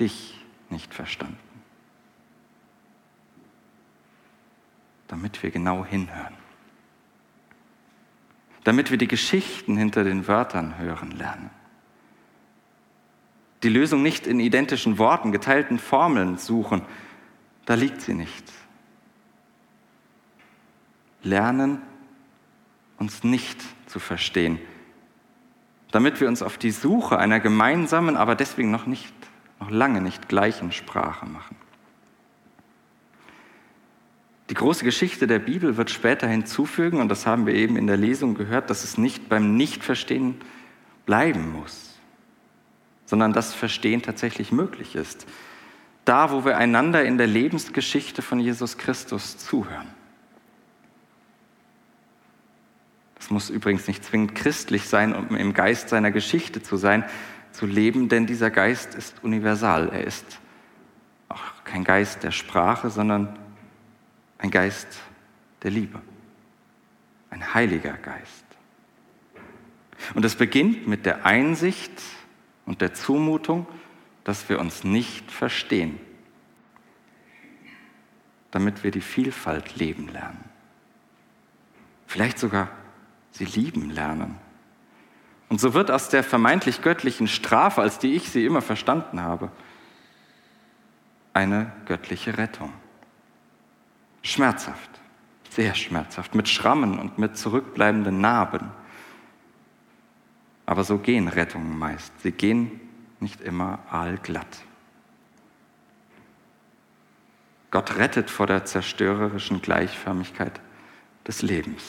dich 0.00 0.38
nicht 0.70 0.94
verstanden. 0.94 1.36
Damit 5.08 5.42
wir 5.42 5.50
genau 5.50 5.84
hinhören 5.84 6.41
damit 8.64 8.90
wir 8.90 8.98
die 8.98 9.08
Geschichten 9.08 9.76
hinter 9.76 10.04
den 10.04 10.28
Wörtern 10.28 10.78
hören 10.78 11.10
lernen. 11.12 11.50
Die 13.62 13.68
Lösung 13.68 14.02
nicht 14.02 14.26
in 14.26 14.40
identischen 14.40 14.98
Worten, 14.98 15.32
geteilten 15.32 15.78
Formeln 15.78 16.38
suchen, 16.38 16.82
da 17.64 17.74
liegt 17.74 18.00
sie 18.00 18.14
nicht. 18.14 18.44
Lernen, 21.22 21.80
uns 22.98 23.22
nicht 23.22 23.60
zu 23.86 24.00
verstehen, 24.00 24.58
damit 25.92 26.20
wir 26.20 26.28
uns 26.28 26.42
auf 26.42 26.58
die 26.58 26.70
Suche 26.70 27.18
einer 27.18 27.38
gemeinsamen, 27.38 28.16
aber 28.16 28.34
deswegen 28.34 28.70
noch 28.70 28.86
nicht, 28.86 29.14
noch 29.60 29.70
lange 29.70 30.00
nicht 30.00 30.28
gleichen 30.28 30.72
Sprache 30.72 31.26
machen. 31.26 31.56
Die 34.52 34.58
große 34.58 34.84
Geschichte 34.84 35.26
der 35.26 35.38
Bibel 35.38 35.78
wird 35.78 35.88
später 35.88 36.28
hinzufügen, 36.28 37.00
und 37.00 37.08
das 37.08 37.24
haben 37.24 37.46
wir 37.46 37.54
eben 37.54 37.78
in 37.78 37.86
der 37.86 37.96
Lesung 37.96 38.34
gehört, 38.34 38.68
dass 38.68 38.84
es 38.84 38.98
nicht 38.98 39.30
beim 39.30 39.56
Nichtverstehen 39.56 40.34
bleiben 41.06 41.52
muss, 41.52 41.98
sondern 43.06 43.32
dass 43.32 43.54
Verstehen 43.54 44.02
tatsächlich 44.02 44.52
möglich 44.52 44.94
ist. 44.94 45.26
Da, 46.04 46.32
wo 46.32 46.44
wir 46.44 46.58
einander 46.58 47.02
in 47.02 47.16
der 47.16 47.28
Lebensgeschichte 47.28 48.20
von 48.20 48.40
Jesus 48.40 48.76
Christus 48.76 49.38
zuhören. 49.38 49.88
Es 53.18 53.30
muss 53.30 53.48
übrigens 53.48 53.88
nicht 53.88 54.04
zwingend 54.04 54.34
christlich 54.34 54.86
sein, 54.86 55.14
um 55.14 55.34
im 55.34 55.54
Geist 55.54 55.88
seiner 55.88 56.10
Geschichte 56.10 56.62
zu 56.62 56.76
sein, 56.76 57.04
zu 57.52 57.64
leben, 57.64 58.10
denn 58.10 58.26
dieser 58.26 58.50
Geist 58.50 58.96
ist 58.96 59.24
universal. 59.24 59.88
Er 59.88 60.04
ist 60.04 60.40
auch 61.30 61.40
kein 61.64 61.84
Geist 61.84 62.22
der 62.22 62.32
Sprache, 62.32 62.90
sondern 62.90 63.38
ein 64.42 64.50
Geist 64.50 65.00
der 65.62 65.70
Liebe, 65.70 66.02
ein 67.30 67.54
heiliger 67.54 67.92
Geist. 67.92 68.44
Und 70.14 70.24
es 70.24 70.34
beginnt 70.34 70.88
mit 70.88 71.06
der 71.06 71.24
Einsicht 71.24 72.02
und 72.66 72.80
der 72.80 72.92
Zumutung, 72.92 73.66
dass 74.24 74.48
wir 74.48 74.58
uns 74.58 74.82
nicht 74.82 75.30
verstehen, 75.30 76.00
damit 78.50 78.82
wir 78.82 78.90
die 78.90 79.00
Vielfalt 79.00 79.76
leben 79.76 80.08
lernen. 80.08 80.44
Vielleicht 82.08 82.38
sogar 82.38 82.68
sie 83.30 83.44
lieben 83.44 83.90
lernen. 83.90 84.36
Und 85.48 85.60
so 85.60 85.72
wird 85.72 85.90
aus 85.90 86.08
der 86.08 86.24
vermeintlich 86.24 86.82
göttlichen 86.82 87.28
Strafe, 87.28 87.80
als 87.80 88.00
die 88.00 88.14
ich 88.14 88.28
sie 88.28 88.44
immer 88.44 88.60
verstanden 88.60 89.20
habe, 89.20 89.52
eine 91.32 91.70
göttliche 91.86 92.36
Rettung. 92.38 92.72
Schmerzhaft, 94.22 94.90
sehr 95.50 95.74
schmerzhaft, 95.74 96.34
mit 96.34 96.48
Schrammen 96.48 96.98
und 96.98 97.18
mit 97.18 97.36
zurückbleibenden 97.36 98.20
Narben. 98.20 98.70
Aber 100.64 100.84
so 100.84 100.98
gehen 100.98 101.28
Rettungen 101.28 101.78
meist. 101.78 102.12
Sie 102.20 102.32
gehen 102.32 102.80
nicht 103.20 103.40
immer 103.40 103.80
aalglatt. 103.90 104.62
Gott 107.70 107.96
rettet 107.96 108.30
vor 108.30 108.46
der 108.46 108.64
zerstörerischen 108.64 109.62
Gleichförmigkeit 109.62 110.60
des 111.26 111.42
Lebens. 111.42 111.82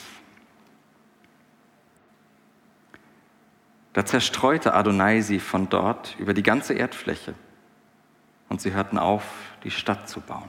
Da 3.92 4.04
zerstreute 4.04 4.74
Adonai 4.74 5.20
sie 5.20 5.38
von 5.38 5.68
dort 5.68 6.16
über 6.18 6.34
die 6.34 6.42
ganze 6.42 6.74
Erdfläche 6.74 7.34
und 8.48 8.60
sie 8.60 8.72
hörten 8.72 8.98
auf, 8.98 9.24
die 9.62 9.70
Stadt 9.70 10.08
zu 10.08 10.20
bauen. 10.20 10.48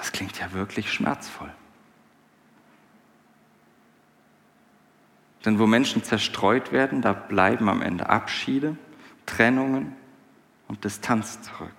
Das 0.00 0.12
klingt 0.12 0.38
ja 0.38 0.54
wirklich 0.54 0.90
schmerzvoll. 0.90 1.52
Denn 5.44 5.58
wo 5.58 5.66
Menschen 5.66 6.02
zerstreut 6.02 6.72
werden, 6.72 7.02
da 7.02 7.12
bleiben 7.12 7.68
am 7.68 7.82
Ende 7.82 8.08
Abschiede, 8.08 8.78
Trennungen 9.26 9.94
und 10.68 10.84
Distanz 10.84 11.42
zurück. 11.42 11.74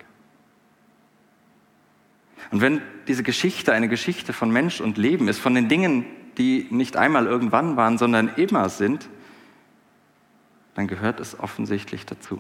Und 2.52 2.62
wenn 2.62 2.84
diese 3.08 3.24
Geschichte 3.24 3.74
eine 3.74 3.90
Geschichte 3.90 4.34
von 4.34 4.52
Mensch 4.52 4.82
und 4.82 5.00
Leben 5.00 5.28
ist, 5.28 5.40
von 5.40 5.56
den 5.56 5.68
Dingen, 5.68 6.06
die 6.38 6.68
nicht 6.70 6.98
einmal 6.98 7.26
irgendwann 7.26 7.76
waren, 7.76 7.98
sondern 7.98 8.28
immer 8.36 8.70
sind, 8.70 9.10
dann 10.76 10.86
gehört 10.86 11.20
es 11.20 11.40
offensichtlich 11.40 12.06
dazu. 12.06 12.40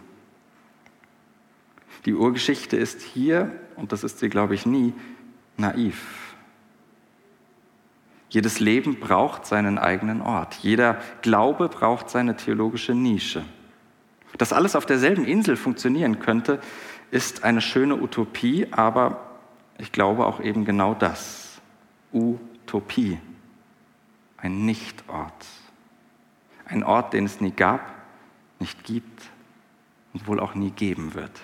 Die 2.05 2.13
Urgeschichte 2.13 2.77
ist 2.77 3.01
hier, 3.01 3.59
und 3.75 3.91
das 3.91 4.03
ist 4.03 4.19
sie, 4.19 4.29
glaube 4.29 4.53
ich, 4.53 4.67
nie, 4.67 4.93
naiv. 5.57 6.35
Jedes 8.29 8.59
Leben 8.59 8.99
braucht 8.99 9.45
seinen 9.45 9.77
eigenen 9.77 10.21
Ort. 10.21 10.55
Jeder 10.61 11.01
Glaube 11.21 11.67
braucht 11.67 12.09
seine 12.09 12.37
theologische 12.37 12.95
Nische. 12.95 13.43
Dass 14.37 14.53
alles 14.53 14.77
auf 14.77 14.85
derselben 14.85 15.25
Insel 15.25 15.57
funktionieren 15.57 16.19
könnte, 16.19 16.61
ist 17.11 17.43
eine 17.43 17.59
schöne 17.59 18.01
Utopie, 18.01 18.67
aber 18.71 19.19
ich 19.77 19.91
glaube 19.91 20.25
auch 20.25 20.39
eben 20.39 20.63
genau 20.63 20.93
das. 20.93 21.61
Utopie. 22.13 23.19
Ein 24.37 24.65
Nichtort. 24.65 25.45
Ein 26.65 26.83
Ort, 26.83 27.11
den 27.11 27.25
es 27.25 27.41
nie 27.41 27.51
gab, 27.51 27.81
nicht 28.59 28.85
gibt 28.85 29.23
und 30.13 30.25
wohl 30.27 30.39
auch 30.39 30.55
nie 30.55 30.71
geben 30.71 31.13
wird. 31.15 31.41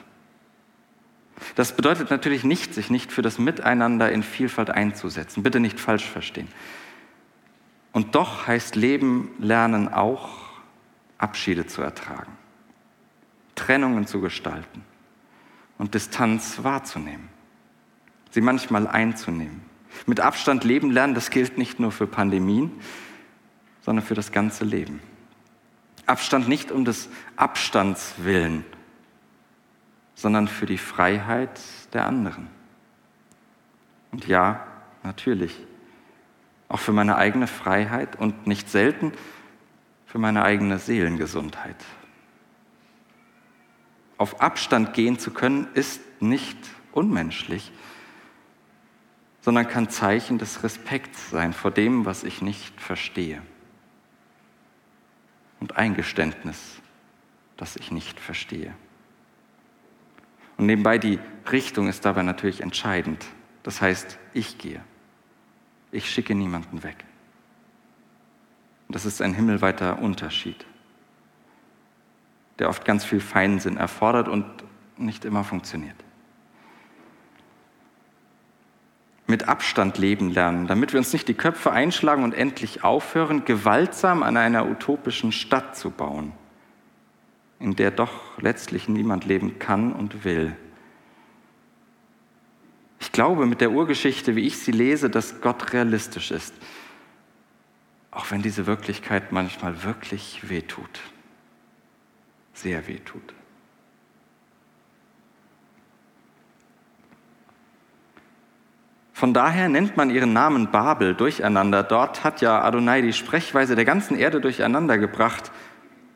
Das 1.55 1.75
bedeutet 1.75 2.09
natürlich 2.09 2.43
nicht, 2.43 2.73
sich 2.73 2.89
nicht 2.89 3.11
für 3.11 3.21
das 3.21 3.37
Miteinander 3.39 4.11
in 4.11 4.23
Vielfalt 4.23 4.69
einzusetzen. 4.69 5.43
Bitte 5.43 5.59
nicht 5.59 5.79
falsch 5.79 6.05
verstehen. 6.05 6.47
Und 7.91 8.15
doch 8.15 8.47
heißt 8.47 8.75
Leben 8.75 9.31
lernen 9.39 9.91
auch, 9.91 10.29
Abschiede 11.17 11.65
zu 11.65 11.81
ertragen, 11.81 12.31
Trennungen 13.55 14.05
zu 14.05 14.21
gestalten 14.21 14.83
und 15.79 15.95
Distanz 15.95 16.63
wahrzunehmen, 16.63 17.29
sie 18.29 18.41
manchmal 18.41 18.87
einzunehmen. 18.87 19.61
Mit 20.05 20.19
Abstand 20.19 20.63
leben 20.63 20.91
lernen, 20.91 21.15
das 21.15 21.31
gilt 21.31 21.57
nicht 21.57 21.79
nur 21.79 21.91
für 21.91 22.05
Pandemien, 22.05 22.71
sondern 23.81 24.05
für 24.05 24.13
das 24.13 24.31
ganze 24.31 24.63
Leben. 24.63 25.01
Abstand 26.05 26.47
nicht 26.47 26.71
um 26.71 26.85
des 26.85 27.09
Abstands 27.35 28.13
willen, 28.17 28.63
sondern 30.17 30.47
für 30.47 30.65
die 30.65 30.79
Freiheit 30.79 31.61
der 31.93 32.07
anderen. 32.07 32.49
Und 34.11 34.27
ja, 34.27 34.65
natürlich, 35.03 35.55
auch 36.69 36.79
für 36.79 36.91
meine 36.91 37.17
eigene 37.17 37.45
Freiheit 37.45 38.15
und 38.15 38.47
nicht 38.47 38.67
selten 38.67 39.13
für 40.07 40.17
meine 40.17 40.43
eigene 40.43 40.79
Seelengesundheit. 40.79 41.75
Auf 44.17 44.41
Abstand 44.41 44.95
gehen 44.95 45.19
zu 45.19 45.29
können, 45.29 45.67
ist 45.75 46.01
nicht 46.19 46.57
unmenschlich, 46.93 47.71
sondern 49.41 49.67
kann 49.67 49.87
Zeichen 49.87 50.39
des 50.39 50.63
Respekts 50.63 51.29
sein 51.29 51.53
vor 51.53 51.69
dem, 51.69 52.05
was 52.05 52.23
ich 52.23 52.41
nicht 52.41 52.81
verstehe. 52.81 53.43
Und 55.59 55.77
Eingeständnis, 55.77 56.81
dass 57.55 57.75
ich 57.75 57.91
nicht 57.91 58.19
verstehe. 58.19 58.73
Und 60.57 60.65
nebenbei 60.65 60.97
die 60.97 61.19
Richtung 61.51 61.87
ist 61.87 62.03
dabei 62.05 62.23
natürlich 62.23 62.61
entscheidend. 62.61 63.25
Das 63.63 63.81
heißt, 63.81 64.17
ich 64.33 64.57
gehe. 64.57 64.81
Ich 65.91 66.09
schicke 66.09 66.35
niemanden 66.35 66.83
weg. 66.83 67.05
Das 68.89 69.05
ist 69.05 69.21
ein 69.21 69.33
himmelweiter 69.33 69.99
Unterschied, 69.99 70.65
der 72.59 72.69
oft 72.69 72.85
ganz 72.85 73.03
viel 73.03 73.19
Feinsinn 73.19 73.77
erfordert 73.77 74.27
und 74.27 74.45
nicht 74.97 75.25
immer 75.25 75.43
funktioniert. 75.43 75.95
Mit 79.27 79.49
Abstand 79.49 79.97
leben 79.97 80.29
lernen, 80.29 80.67
damit 80.67 80.93
wir 80.93 80.99
uns 80.99 81.11
nicht 81.11 81.27
die 81.27 81.33
Köpfe 81.33 81.71
einschlagen 81.71 82.23
und 82.23 82.33
endlich 82.33 82.85
aufhören, 82.85 83.43
gewaltsam 83.43 84.23
an 84.23 84.37
einer 84.37 84.65
utopischen 84.65 85.33
Stadt 85.33 85.75
zu 85.75 85.91
bauen, 85.91 86.31
in 87.59 87.75
der 87.75 87.91
doch 87.91 88.41
letztlich 88.41 88.87
niemand 88.87 89.25
leben 89.25 89.59
kann 89.59 89.93
und 89.93 90.23
will. 90.23 90.55
Ich 92.99 93.11
glaube 93.11 93.45
mit 93.45 93.61
der 93.61 93.71
Urgeschichte, 93.71 94.35
wie 94.35 94.47
ich 94.47 94.57
sie 94.59 94.71
lese, 94.71 95.09
dass 95.09 95.41
Gott 95.41 95.73
realistisch 95.73 96.31
ist 96.31 96.53
auch 98.17 98.31
wenn 98.31 98.41
diese 98.41 98.65
Wirklichkeit 98.65 99.31
manchmal 99.31 99.83
wirklich 99.83 100.49
wehtut, 100.49 100.99
sehr 102.53 102.87
wehtut. 102.87 103.35
Von 109.13 109.35
daher 109.35 109.69
nennt 109.69 109.97
man 109.97 110.09
ihren 110.09 110.33
Namen 110.33 110.71
Babel 110.71 111.13
durcheinander. 111.13 111.83
Dort 111.83 112.23
hat 112.23 112.41
ja 112.41 112.63
Adonai 112.63 113.01
die 113.01 113.13
Sprechweise 113.13 113.75
der 113.75 113.85
ganzen 113.85 114.17
Erde 114.17 114.41
durcheinander 114.41 114.97
gebracht 114.97 115.51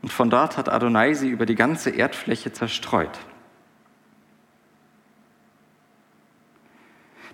und 0.01 0.11
von 0.11 0.29
dort 0.29 0.57
hat 0.57 0.69
Adonai 0.69 1.13
sie 1.13 1.29
über 1.29 1.45
die 1.45 1.55
ganze 1.55 1.89
Erdfläche 1.89 2.51
zerstreut. 2.51 3.19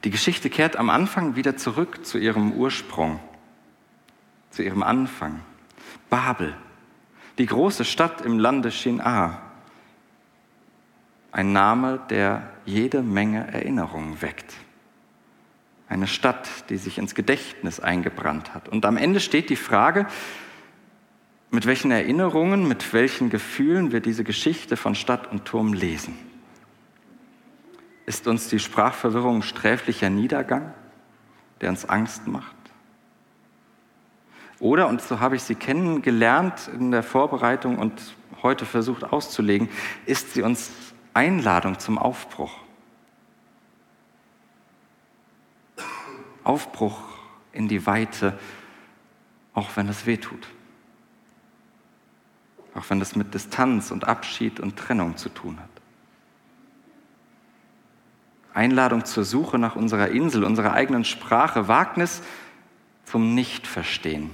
Die 0.04 0.10
Geschichte 0.10 0.50
kehrt 0.50 0.76
am 0.76 0.90
Anfang 0.90 1.36
wieder 1.36 1.58
zurück 1.58 2.06
zu 2.06 2.18
ihrem 2.18 2.54
Ursprung 2.54 3.20
zu 4.58 4.64
ihrem 4.64 4.82
Anfang. 4.82 5.42
Babel, 6.10 6.56
die 7.38 7.46
große 7.46 7.86
Stadt 7.86 8.22
im 8.22 8.40
Lande 8.40 8.72
Shinar. 8.72 9.42
Ein 11.32 11.54
Name, 11.54 12.00
der 12.10 12.50
jede 12.66 13.04
Menge 13.04 13.54
Erinnerungen 13.54 14.20
weckt. 14.24 14.56
Eine 15.88 16.08
Stadt, 16.08 16.50
die 16.70 16.78
sich 16.78 16.98
ins 16.98 17.14
Gedächtnis 17.14 17.80
eingebrannt 17.80 18.56
hat. 18.56 18.68
Und 18.68 18.84
am 18.86 18.98
Ende 18.98 19.20
steht 19.20 19.52
die 19.52 19.56
Frage, 19.56 20.08
mit 21.50 21.66
welchen 21.66 21.92
Erinnerungen, 21.92 22.68
mit 22.68 22.94
welchen 22.94 23.30
Gefühlen 23.30 23.92
wir 23.92 24.00
diese 24.02 24.24
Geschichte 24.24 24.78
von 24.78 24.96
Stadt 24.96 25.32
und 25.32 25.46
Turm 25.46 25.74
lesen. 25.74 26.18
Ist 28.06 28.28
uns 28.28 28.50
die 28.50 28.60
Sprachverwirrung 28.60 29.42
sträflicher 29.42 30.10
Niedergang, 30.10 30.74
der 31.62 31.70
uns 31.70 31.86
Angst 31.86 32.28
macht? 32.28 32.56
Oder, 34.60 34.88
und 34.88 35.02
so 35.02 35.20
habe 35.20 35.36
ich 35.36 35.44
sie 35.44 35.56
kennengelernt 35.56 36.70
in 36.74 36.92
der 36.92 37.04
Vorbereitung 37.04 37.78
und 37.78 38.16
heute 38.42 38.66
versucht 38.66 39.04
auszulegen, 39.04 39.70
ist 40.06 40.34
sie 40.34 40.42
uns 40.42 40.72
Einladung 41.14 41.80
zum 41.80 41.98
Aufbruch. 41.98 42.54
Aufbruch 46.44 47.02
in 47.52 47.68
die 47.68 47.86
Weite, 47.86 48.38
auch 49.54 49.70
wenn 49.76 49.90
es 49.90 50.06
weh 50.06 50.18
tut. 50.18 50.48
Auch 52.78 52.90
wenn 52.90 53.02
es 53.02 53.16
mit 53.16 53.34
Distanz 53.34 53.90
und 53.90 54.08
Abschied 54.08 54.60
und 54.60 54.78
Trennung 54.78 55.18
zu 55.18 55.30
tun 55.30 55.58
hat. 55.60 55.70
Einladung 58.54 59.04
zur 59.04 59.24
Suche 59.24 59.58
nach 59.58 59.76
unserer 59.76 60.10
Insel, 60.10 60.44
unserer 60.44 60.74
eigenen 60.74 61.04
Sprache, 61.04 61.68
Wagnis 61.68 62.22
zum 63.06 63.34
Nichtverstehen. 63.34 64.30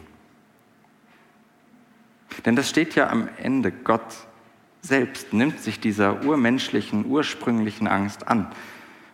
Denn 2.45 2.55
das 2.55 2.69
steht 2.69 2.95
ja 2.95 3.09
am 3.09 3.29
Ende. 3.37 3.71
Gott 3.71 4.15
selbst 4.81 5.31
nimmt 5.33 5.59
sich 5.59 5.79
dieser 5.79 6.25
urmenschlichen, 6.25 7.05
ursprünglichen 7.05 7.87
Angst 7.87 8.27
an. 8.27 8.51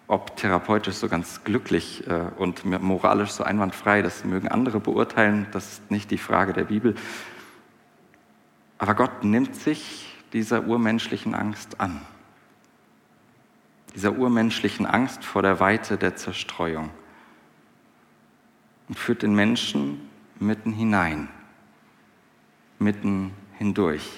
Ob 0.08 0.38
therapeutisch 0.38 0.96
so 0.96 1.08
ganz 1.08 1.44
glücklich 1.44 2.08
äh, 2.08 2.32
und 2.38 2.66
moralisch 2.66 3.30
so 3.30 3.44
einwandfrei, 3.44 4.02
das 4.02 4.26
mögen 4.26 4.48
andere 4.48 4.80
beurteilen, 4.80 5.46
das 5.52 5.74
ist 5.74 5.92
nicht 5.92 6.10
die 6.10 6.18
Frage 6.18 6.54
der 6.54 6.64
Bibel. 6.64 6.96
Aber 8.80 8.96
Gott 8.96 9.24
nimmt 9.24 9.56
sich 9.56 10.16
dieser 10.34 10.66
urmenschlichen 10.66 11.36
Angst 11.36 11.80
an. 11.80 12.02
Dieser 13.94 14.18
urmenschlichen 14.18 14.86
Angst 14.88 15.24
vor 15.24 15.44
der 15.44 15.60
Weite 15.60 15.98
der 15.98 16.16
Zerstreuung 16.16 16.90
und 18.88 18.98
führt 18.98 19.22
den 19.22 19.36
Menschen 19.36 20.10
mitten 20.40 20.74
hinein 20.74 21.30
mitten 22.80 23.34
hindurch. 23.58 24.10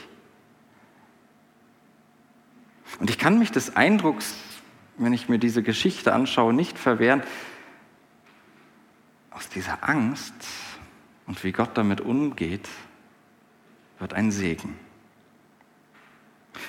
Und 2.99 3.09
ich 3.09 3.17
kann 3.17 3.39
mich 3.39 3.51
des 3.51 3.75
Eindrucks, 3.75 4.35
wenn 4.97 5.13
ich 5.13 5.29
mir 5.29 5.39
diese 5.39 5.63
Geschichte 5.63 6.13
anschaue, 6.13 6.53
nicht 6.53 6.77
verwehren, 6.77 7.23
aus 9.31 9.49
dieser 9.49 9.87
Angst 9.87 10.33
und 11.25 11.43
wie 11.43 11.51
Gott 11.51 11.71
damit 11.77 12.01
umgeht, 12.01 12.67
wird 14.01 14.13
ein 14.13 14.31
Segen. 14.31 14.77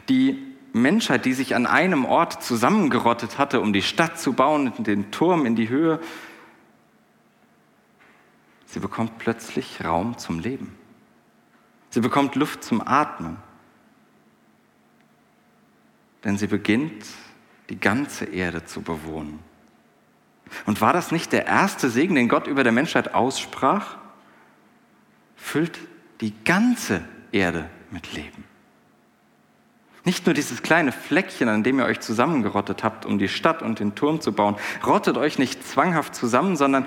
Die 0.08 0.54
Menschheit, 0.72 1.24
die 1.24 1.32
sich 1.32 1.54
an 1.54 1.66
einem 1.66 2.04
Ort 2.04 2.42
zusammengerottet 2.42 3.38
hatte, 3.38 3.60
um 3.60 3.72
die 3.72 3.82
Stadt 3.82 4.18
zu 4.18 4.32
bauen, 4.32 4.72
den 4.78 5.10
Turm 5.10 5.44
in 5.46 5.56
die 5.56 5.68
Höhe, 5.68 6.00
sie 8.66 8.80
bekommt 8.80 9.18
plötzlich 9.18 9.84
Raum 9.84 10.18
zum 10.18 10.38
Leben. 10.38 10.74
Sie 11.90 12.00
bekommt 12.00 12.36
Luft 12.36 12.64
zum 12.64 12.80
Atmen. 12.86 13.36
Denn 16.24 16.38
sie 16.38 16.46
beginnt, 16.46 17.04
die 17.68 17.78
ganze 17.78 18.26
Erde 18.26 18.64
zu 18.64 18.80
bewohnen. 18.80 19.40
Und 20.66 20.80
war 20.80 20.92
das 20.92 21.12
nicht 21.12 21.32
der 21.32 21.46
erste 21.46 21.90
Segen, 21.90 22.14
den 22.14 22.28
Gott 22.28 22.46
über 22.46 22.62
der 22.62 22.72
Menschheit 22.72 23.14
aussprach? 23.14 23.96
Füllt 25.36 25.78
die 26.20 26.32
ganze 26.44 27.02
Erde 27.32 27.68
mit 27.90 28.12
Leben. 28.12 28.44
Nicht 30.04 30.26
nur 30.26 30.34
dieses 30.34 30.62
kleine 30.62 30.92
Fleckchen, 30.92 31.48
an 31.48 31.62
dem 31.62 31.78
ihr 31.78 31.86
euch 31.86 32.00
zusammengerottet 32.00 32.82
habt, 32.82 33.06
um 33.06 33.18
die 33.18 33.28
Stadt 33.28 33.62
und 33.62 33.78
den 33.78 33.94
Turm 33.94 34.20
zu 34.20 34.32
bauen. 34.32 34.56
Rottet 34.84 35.16
euch 35.16 35.38
nicht 35.38 35.64
zwanghaft 35.66 36.14
zusammen, 36.14 36.56
sondern 36.56 36.86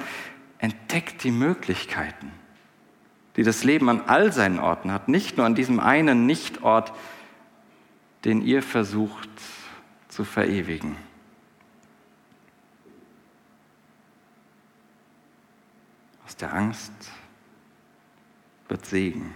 entdeckt 0.60 1.24
die 1.24 1.32
Möglichkeiten 1.32 2.32
die 3.36 3.44
das 3.44 3.64
Leben 3.64 3.90
an 3.90 4.02
all 4.08 4.32
seinen 4.32 4.60
Orten 4.60 4.92
hat, 4.92 5.10
nicht 5.10 5.38
nur 5.38 5.46
an 5.46 5.56
diesem 5.56 5.80
einen 5.80 6.26
Nichtort, 6.26 6.94
den 8.24 8.42
ihr 8.42 8.64
versucht 8.64 9.30
zu 10.08 10.24
verewigen. 10.24 10.96
Aus 16.26 16.36
der 16.38 16.54
Angst 16.54 16.94
wird 18.68 18.86
Segen. 18.86 19.36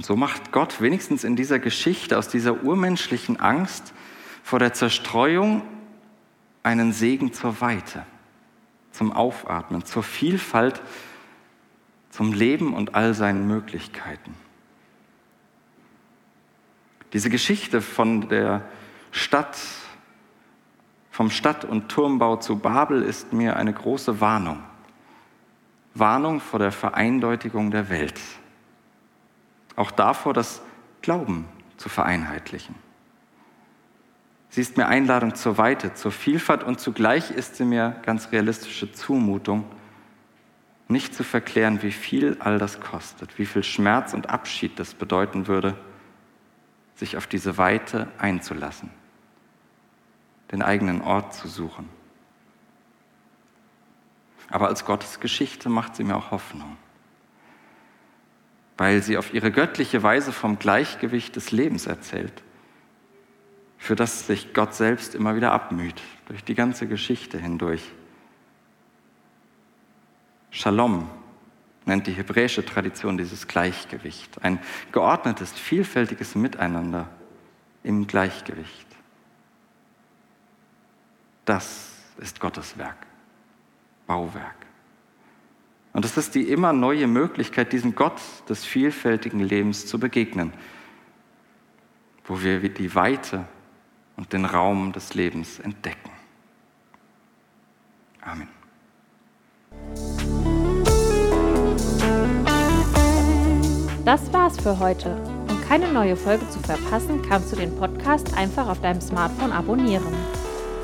Und 0.00 0.06
so 0.06 0.16
macht 0.16 0.50
Gott 0.50 0.80
wenigstens 0.80 1.24
in 1.24 1.36
dieser 1.36 1.58
Geschichte 1.58 2.16
aus 2.16 2.26
dieser 2.26 2.64
urmenschlichen 2.64 3.38
Angst 3.38 3.92
vor 4.42 4.58
der 4.58 4.72
Zerstreuung 4.72 5.60
einen 6.62 6.94
Segen 6.94 7.34
zur 7.34 7.60
Weite 7.60 8.06
zum 8.92 9.12
Aufatmen, 9.12 9.84
zur 9.84 10.02
Vielfalt, 10.02 10.80
zum 12.08 12.32
Leben 12.32 12.72
und 12.72 12.94
all 12.94 13.12
seinen 13.12 13.46
Möglichkeiten. 13.46 14.34
Diese 17.12 17.28
Geschichte 17.28 17.82
von 17.82 18.30
der 18.30 18.62
Stadt, 19.10 19.58
vom 21.10 21.28
Stadt- 21.30 21.66
und 21.66 21.90
Turmbau 21.90 22.36
zu 22.36 22.58
Babel 22.58 23.02
ist 23.02 23.34
mir 23.34 23.54
eine 23.56 23.74
große 23.74 24.18
Warnung. 24.18 24.62
Warnung 25.92 26.40
vor 26.40 26.58
der 26.58 26.72
Vereindeutigung 26.72 27.70
der 27.70 27.90
Welt. 27.90 28.18
Auch 29.80 29.90
davor, 29.90 30.34
das 30.34 30.62
Glauben 31.00 31.48
zu 31.76 31.88
vereinheitlichen. 31.88 32.74
Sie 34.50 34.60
ist 34.60 34.76
mir 34.76 34.86
Einladung 34.86 35.34
zur 35.34 35.58
Weite, 35.58 35.94
zur 35.94 36.12
Vielfalt 36.12 36.62
und 36.62 36.80
zugleich 36.80 37.30
ist 37.30 37.56
sie 37.56 37.64
mir 37.64 37.96
ganz 38.04 38.30
realistische 38.30 38.92
Zumutung, 38.92 39.64
nicht 40.88 41.14
zu 41.14 41.22
verklären, 41.22 41.82
wie 41.82 41.92
viel 41.92 42.36
all 42.40 42.58
das 42.58 42.80
kostet, 42.80 43.38
wie 43.38 43.46
viel 43.46 43.62
Schmerz 43.62 44.12
und 44.12 44.28
Abschied 44.28 44.78
das 44.78 44.92
bedeuten 44.92 45.46
würde, 45.46 45.76
sich 46.96 47.16
auf 47.16 47.26
diese 47.26 47.56
Weite 47.56 48.08
einzulassen, 48.18 48.90
den 50.52 50.62
eigenen 50.62 51.00
Ort 51.00 51.32
zu 51.32 51.48
suchen. 51.48 51.88
Aber 54.50 54.66
als 54.66 54.84
Gottes 54.84 55.20
Geschichte 55.20 55.68
macht 55.68 55.94
sie 55.96 56.04
mir 56.04 56.16
auch 56.16 56.32
Hoffnung, 56.32 56.76
weil 58.80 59.02
sie 59.02 59.18
auf 59.18 59.34
ihre 59.34 59.52
göttliche 59.52 60.02
Weise 60.02 60.32
vom 60.32 60.58
Gleichgewicht 60.58 61.36
des 61.36 61.50
Lebens 61.50 61.86
erzählt, 61.86 62.32
für 63.76 63.94
das 63.94 64.26
sich 64.26 64.54
Gott 64.54 64.74
selbst 64.74 65.14
immer 65.14 65.36
wieder 65.36 65.52
abmüht, 65.52 66.00
durch 66.28 66.44
die 66.44 66.54
ganze 66.54 66.86
Geschichte 66.86 67.36
hindurch. 67.36 67.82
Shalom 70.50 71.10
nennt 71.84 72.06
die 72.06 72.12
hebräische 72.12 72.64
Tradition 72.64 73.18
dieses 73.18 73.46
Gleichgewicht, 73.46 74.42
ein 74.42 74.58
geordnetes, 74.92 75.52
vielfältiges 75.52 76.34
Miteinander 76.34 77.06
im 77.82 78.06
Gleichgewicht. 78.06 78.86
Das 81.44 81.98
ist 82.16 82.40
Gottes 82.40 82.78
Werk. 82.78 82.96
Bauwerk. 84.06 84.59
Und 85.92 86.04
es 86.04 86.16
ist 86.16 86.34
die 86.34 86.50
immer 86.50 86.72
neue 86.72 87.06
Möglichkeit, 87.06 87.72
diesem 87.72 87.94
Gott 87.94 88.20
des 88.48 88.64
vielfältigen 88.64 89.40
Lebens 89.40 89.86
zu 89.86 89.98
begegnen, 89.98 90.52
wo 92.24 92.42
wir 92.42 92.68
die 92.68 92.94
Weite 92.94 93.46
und 94.16 94.32
den 94.32 94.44
Raum 94.44 94.92
des 94.92 95.14
Lebens 95.14 95.58
entdecken. 95.58 96.10
Amen. 98.20 98.48
Das 104.04 104.32
war's 104.32 104.60
für 104.60 104.78
heute. 104.78 105.16
Um 105.48 105.60
keine 105.68 105.92
neue 105.92 106.16
Folge 106.16 106.48
zu 106.50 106.60
verpassen, 106.60 107.22
kannst 107.22 107.50
du 107.52 107.56
den 107.56 107.74
Podcast 107.76 108.36
einfach 108.36 108.68
auf 108.68 108.80
deinem 108.80 109.00
Smartphone 109.00 109.52
abonnieren. 109.52 110.14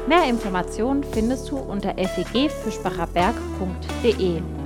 Mehr 0.06 0.24
Informationen 0.28 1.02
findest 1.02 1.50
du 1.50 1.56
unter 1.56 1.94
fegfischbacherberg.de. 1.94 4.65